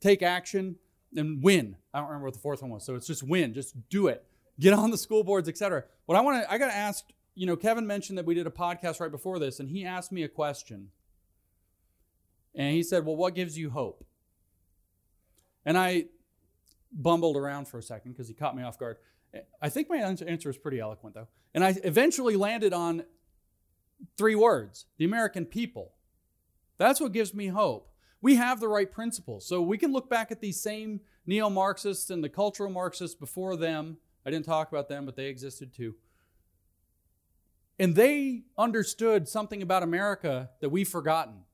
[0.00, 0.76] take action
[1.16, 1.76] and win.
[1.94, 2.84] I don't remember what the fourth one was.
[2.84, 4.26] So it's just win, just do it.
[4.60, 5.84] Get on the school boards, etc.
[6.04, 8.46] What I want to, I got to ask, you know, Kevin mentioned that we did
[8.46, 10.88] a podcast right before this, and he asked me a question.
[12.54, 14.04] And he said, Well, what gives you hope?
[15.64, 16.06] And I
[16.92, 18.98] bumbled around for a second because he caught me off guard.
[19.60, 21.28] I think my answer was pretty eloquent, though.
[21.54, 23.04] And I eventually landed on
[24.16, 25.92] three words the American people.
[26.76, 27.88] That's what gives me hope
[28.22, 29.46] we have the right principles.
[29.46, 33.56] So we can look back at these same neo Marxists and the cultural Marxists before
[33.56, 33.98] them.
[34.24, 35.96] I didn't talk about them, but they existed too.
[37.78, 41.44] And they understood something about America that we've forgotten.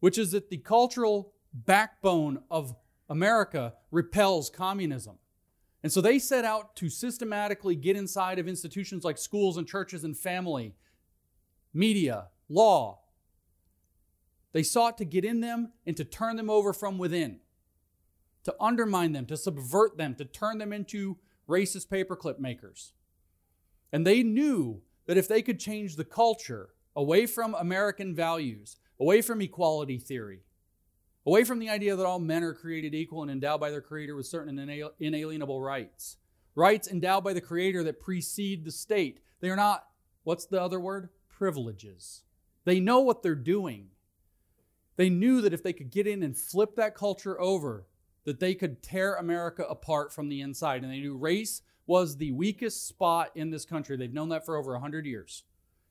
[0.00, 2.74] which is that the cultural backbone of
[3.08, 5.18] America repels communism.
[5.82, 10.04] And so they set out to systematically get inside of institutions like schools and churches
[10.04, 10.74] and family,
[11.72, 13.00] media, law.
[14.52, 17.38] They sought to get in them and to turn them over from within,
[18.44, 22.92] to undermine them, to subvert them, to turn them into racist paperclip makers.
[23.92, 29.22] And they knew that if they could change the culture away from American values, away
[29.22, 30.40] from equality theory,
[31.28, 34.16] away from the idea that all men are created equal and endowed by their Creator
[34.16, 34.58] with certain
[34.98, 36.16] inalienable rights,
[36.54, 39.20] rights endowed by the Creator that precede the state.
[39.40, 39.86] They are not,
[40.24, 41.10] what's the other word?
[41.28, 42.22] Privileges.
[42.64, 43.88] They know what they're doing.
[44.96, 47.84] They knew that if they could get in and flip that culture over,
[48.24, 50.82] that they could tear America apart from the inside.
[50.82, 53.98] And they knew race was the weakest spot in this country.
[53.98, 55.44] They've known that for over 100 years.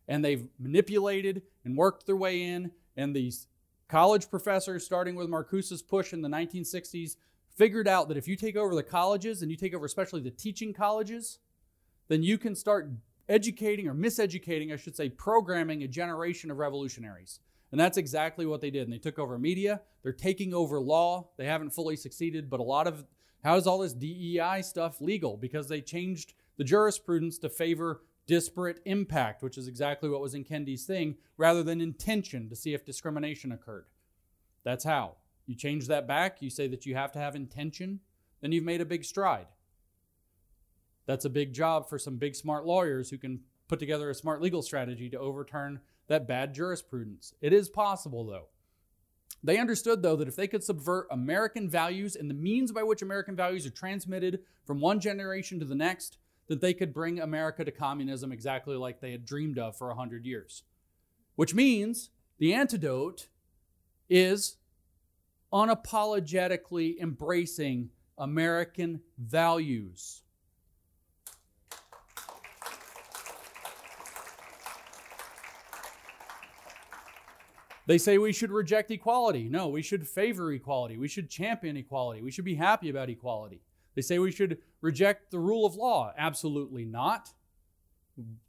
[0.07, 2.71] And they've manipulated and worked their way in.
[2.95, 3.45] And these
[3.87, 7.15] college professors, starting with Marcuse's push in the 1960s,
[7.55, 10.31] figured out that if you take over the colleges and you take over especially the
[10.31, 11.39] teaching colleges,
[12.07, 12.89] then you can start
[13.27, 17.39] educating or miseducating, I should say, programming a generation of revolutionaries.
[17.71, 18.83] And that's exactly what they did.
[18.83, 19.81] And they took over media.
[20.03, 21.29] They're taking over law.
[21.37, 23.05] They haven't fully succeeded, but a lot of
[23.43, 25.37] how is all this DEI stuff legal?
[25.37, 30.43] Because they changed the jurisprudence to favor disparate impact, which is exactly what was in
[30.43, 33.85] Kendi's thing, rather than intention to see if discrimination occurred.
[34.63, 35.15] That's how.
[35.45, 38.01] You change that back, you say that you have to have intention,
[38.41, 39.47] then you've made a big stride.
[41.05, 44.41] That's a big job for some big smart lawyers who can put together a smart
[44.41, 47.33] legal strategy to overturn that bad jurisprudence.
[47.41, 48.47] It is possible, though.
[49.43, 53.01] They understood, though, that if they could subvert American values and the means by which
[53.01, 56.17] American values are transmitted from one generation to the next,
[56.47, 60.25] that they could bring America to communism exactly like they had dreamed of for 100
[60.25, 60.63] years.
[61.35, 63.27] Which means the antidote
[64.09, 64.57] is
[65.53, 70.23] unapologetically embracing American values.
[77.85, 79.47] They say we should reject equality.
[79.47, 80.97] No, we should favor equality.
[80.97, 82.21] We should champion equality.
[82.21, 83.61] We should be happy about equality.
[83.95, 86.13] They say we should reject the rule of law.
[86.17, 87.31] Absolutely not.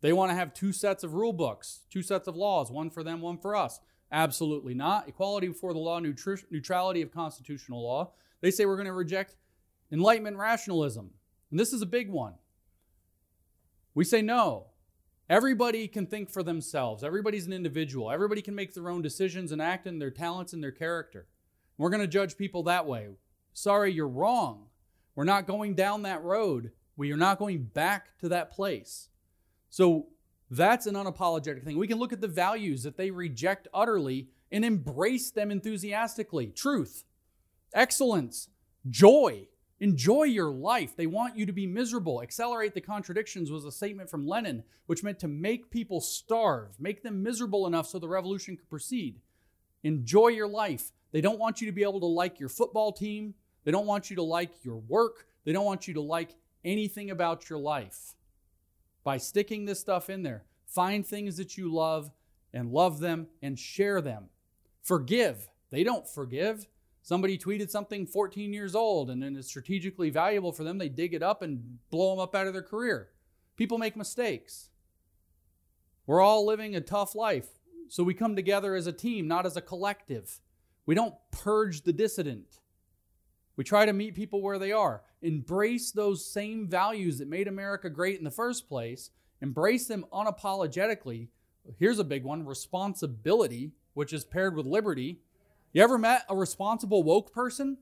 [0.01, 3.03] They want to have two sets of rule books, two sets of laws, one for
[3.03, 3.81] them, one for us.
[4.11, 5.09] Absolutely not.
[5.09, 8.13] Equality before the law, neutrality of constitutional law.
[8.41, 9.37] They say we're going to reject
[9.93, 11.11] Enlightenment rationalism.
[11.51, 12.35] And this is a big one.
[13.95, 14.69] We say no.
[15.29, 17.05] Everybody can think for themselves.
[17.05, 18.11] Everybody's an individual.
[18.11, 21.27] Everybody can make their own decisions and act in their talents and their character.
[21.77, 23.09] We're going to judge people that way.
[23.53, 24.67] Sorry, you're wrong.
[25.19, 26.71] We're not going down that road.
[26.97, 29.09] We are not going back to that place.
[29.69, 30.07] So
[30.49, 31.77] that's an unapologetic thing.
[31.77, 37.03] We can look at the values that they reject utterly and embrace them enthusiastically truth,
[37.75, 38.51] excellence,
[38.89, 39.49] joy,
[39.81, 40.97] Enjoy your life.
[40.97, 42.23] They want you to be miserable.
[42.23, 47.03] Accelerate the contradictions was a statement from Lenin, which meant to make people starve, make
[47.03, 49.21] them miserable enough so the revolution could proceed.
[49.85, 50.91] Enjoy your life.
[51.13, 53.35] They don't want you to be able to like your football team.
[53.69, 55.27] They don't want you to like your work.
[55.45, 56.31] They don't want you to like
[56.65, 58.15] anything about your life.
[59.05, 62.11] By sticking this stuff in there, find things that you love
[62.55, 64.31] and love them and share them.
[64.83, 65.51] Forgive.
[65.69, 66.67] They don't forgive.
[67.03, 70.79] Somebody tweeted something 14 years old and then it's strategically valuable for them.
[70.79, 73.11] They dig it up and blow them up out of their career.
[73.57, 74.71] People make mistakes.
[76.07, 77.49] We're all living a tough life.
[77.89, 80.41] So we come together as a team, not as a collective.
[80.87, 82.61] We don't purge the dissident.
[83.59, 85.03] We try to meet people where they are.
[85.21, 89.11] Embrace those same values that made America great in the first place.
[89.43, 91.27] Embrace them unapologetically.
[91.77, 95.19] Here's a big one responsibility, which is paired with liberty.
[95.73, 97.79] You ever met a responsible woke person?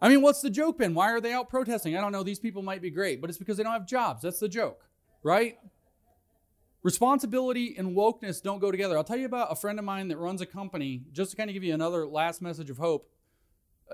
[0.00, 0.94] I mean, what's the joke been?
[0.94, 1.94] Why are they out protesting?
[1.94, 2.22] I don't know.
[2.22, 4.22] These people might be great, but it's because they don't have jobs.
[4.22, 4.88] That's the joke,
[5.22, 5.58] right?
[6.82, 8.96] Responsibility and wokeness don't go together.
[8.96, 11.50] I'll tell you about a friend of mine that runs a company, just to kind
[11.50, 13.10] of give you another last message of hope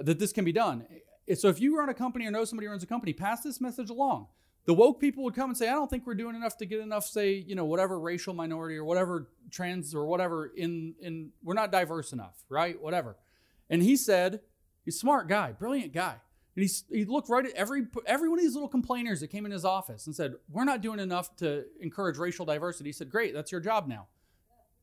[0.01, 0.87] that this can be done.
[1.35, 3.61] So if you run a company or know somebody who runs a company, pass this
[3.61, 4.27] message along
[4.67, 6.81] the woke people would come and say, I don't think we're doing enough to get
[6.81, 11.55] enough, say, you know, whatever racial minority or whatever trans or whatever in in we're
[11.55, 12.81] not diverse enough, right?
[12.81, 13.17] Whatever.
[13.69, 14.41] And he said,
[14.85, 16.17] he's smart guy, brilliant guy.
[16.57, 19.47] And he, he looked right at every every one of these little complainers that came
[19.47, 22.91] in his office and said, We're not doing enough to encourage racial diversity.
[22.91, 24.09] He said, Great, that's your job now.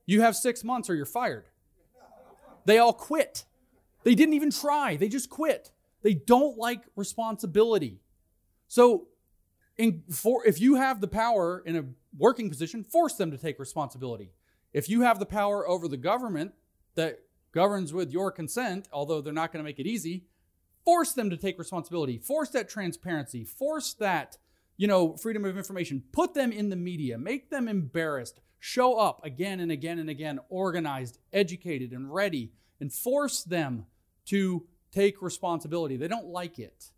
[0.05, 1.45] You have six months or you're fired.
[2.65, 3.45] They all quit.
[4.07, 5.69] They didn't even try, they just quit.
[6.01, 7.99] They don't like responsibility.
[8.69, 9.09] So
[9.75, 11.83] in, for, if you have the power in a
[12.17, 14.31] working position, force them to take responsibility.
[14.71, 16.53] If you have the power over the government
[16.95, 17.19] that
[17.51, 20.23] governs with your consent, although they're not going to make it easy.
[20.85, 24.37] Force them to take responsibility, force that transparency, force that,
[24.77, 26.01] you know, freedom of information.
[26.13, 30.39] Put them in the media, make them embarrassed, show up again and again and again,
[30.47, 33.85] organized, educated, and ready, and force them
[34.27, 35.97] to take responsibility.
[35.97, 36.91] They don't like it.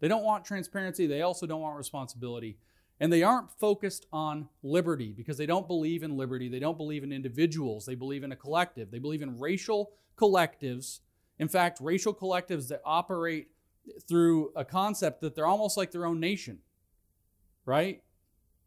[0.00, 1.06] They don't want transparency.
[1.06, 2.58] They also don't want responsibility.
[2.98, 6.48] And they aren't focused on liberty because they don't believe in liberty.
[6.48, 7.86] They don't believe in individuals.
[7.86, 8.90] They believe in a collective.
[8.90, 11.00] They believe in racial collectives.
[11.38, 13.48] In fact, racial collectives that operate
[14.06, 16.58] through a concept that they're almost like their own nation,
[17.64, 18.02] right?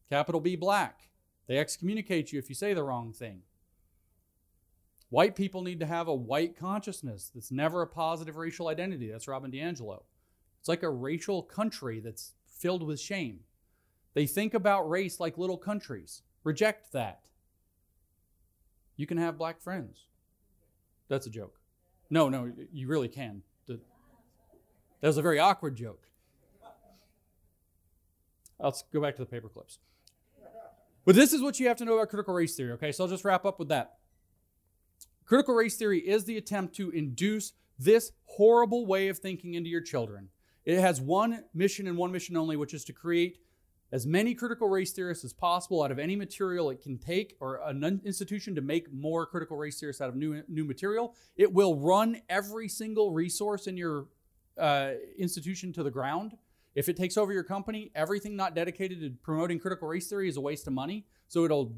[0.09, 1.09] Capital B black.
[1.47, 3.41] They excommunicate you if you say the wrong thing.
[5.13, 9.11] White people need to have a white consciousness that's never a positive racial identity.
[9.11, 10.01] That's Robin DiAngelo.
[10.59, 13.41] It's like a racial country that's filled with shame.
[14.15, 16.23] They think about race like little countries.
[16.43, 17.19] Reject that.
[18.97, 20.07] You can have black friends.
[21.09, 21.59] That's a joke.
[22.09, 23.43] No, no, you really can.
[23.67, 23.77] That
[25.03, 26.07] was a very awkward joke.
[28.59, 29.77] Let's go back to the paper clips.
[31.05, 32.91] But this is what you have to know about critical race theory, okay?
[32.91, 33.99] So I'll just wrap up with that.
[35.25, 39.81] Critical race theory is the attempt to induce this horrible way of thinking into your
[39.81, 40.29] children.
[40.65, 43.39] It has one mission and one mission only, which is to create
[43.91, 47.61] as many critical race theorists as possible out of any material it can take, or
[47.67, 51.13] an institution to make more critical race theorists out of new, new material.
[51.35, 54.07] It will run every single resource in your
[54.57, 56.37] uh, institution to the ground.
[56.73, 60.37] If it takes over your company, everything not dedicated to promoting critical race theory is
[60.37, 61.05] a waste of money.
[61.27, 61.75] So it'll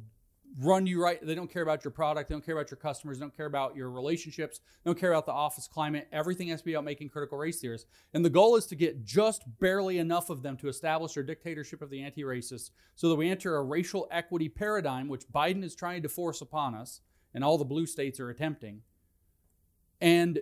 [0.59, 1.19] run you right.
[1.25, 2.29] They don't care about your product.
[2.29, 3.17] They don't care about your customers.
[3.17, 4.59] They don't care about your relationships.
[4.83, 6.07] They don't care about the office climate.
[6.11, 7.85] Everything has to be about making critical race theories.
[8.13, 11.81] And the goal is to get just barely enough of them to establish their dictatorship
[11.81, 15.75] of the anti racists so that we enter a racial equity paradigm, which Biden is
[15.75, 17.01] trying to force upon us,
[17.33, 18.81] and all the blue states are attempting.
[19.99, 20.39] And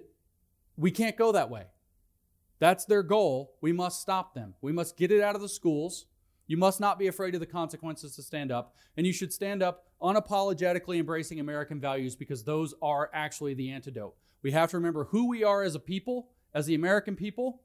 [0.78, 1.66] we can't go that way.
[2.60, 3.56] That's their goal.
[3.62, 4.54] We must stop them.
[4.62, 6.06] We must get it out of the schools.
[6.48, 9.64] You must not be afraid of the consequences to stand up, and you should stand
[9.64, 14.16] up unapologetically embracing American values because those are actually the antidote.
[14.42, 17.62] We have to remember who we are as a people, as the American people.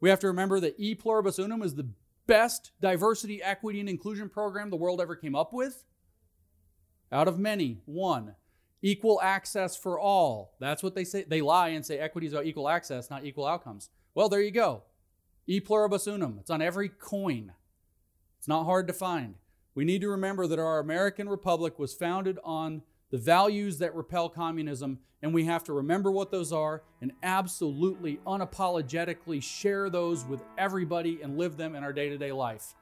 [0.00, 1.88] We have to remember that E Pluribus Unum is the
[2.26, 5.84] best diversity, equity, and inclusion program the world ever came up with.
[7.12, 8.34] Out of many, one.
[8.82, 10.54] Equal access for all.
[10.60, 11.24] That's what they say.
[11.24, 13.90] They lie and say equity is about equal access, not equal outcomes.
[14.14, 14.82] Well, there you go.
[15.46, 16.38] E Pluribus Unum.
[16.40, 17.52] It's on every coin.
[18.38, 19.36] It's not hard to find.
[19.74, 24.28] We need to remember that our American Republic was founded on the values that repel
[24.28, 30.42] communism, and we have to remember what those are and absolutely, unapologetically share those with
[30.56, 32.74] everybody and live them in our day to day life.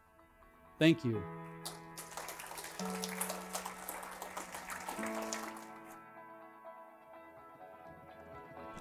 [0.79, 1.23] Thank you.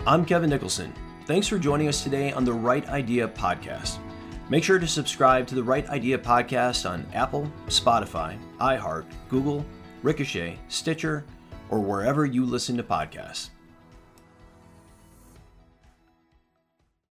[0.05, 0.93] I'm Kevin Nicholson.
[1.27, 3.99] Thanks for joining us today on the Right Idea podcast.
[4.51, 9.65] Make sure to subscribe to the Right Idea podcast on Apple, Spotify, iHeart, Google,
[10.03, 11.23] Ricochet, Stitcher,
[11.69, 13.51] or wherever you listen to podcasts.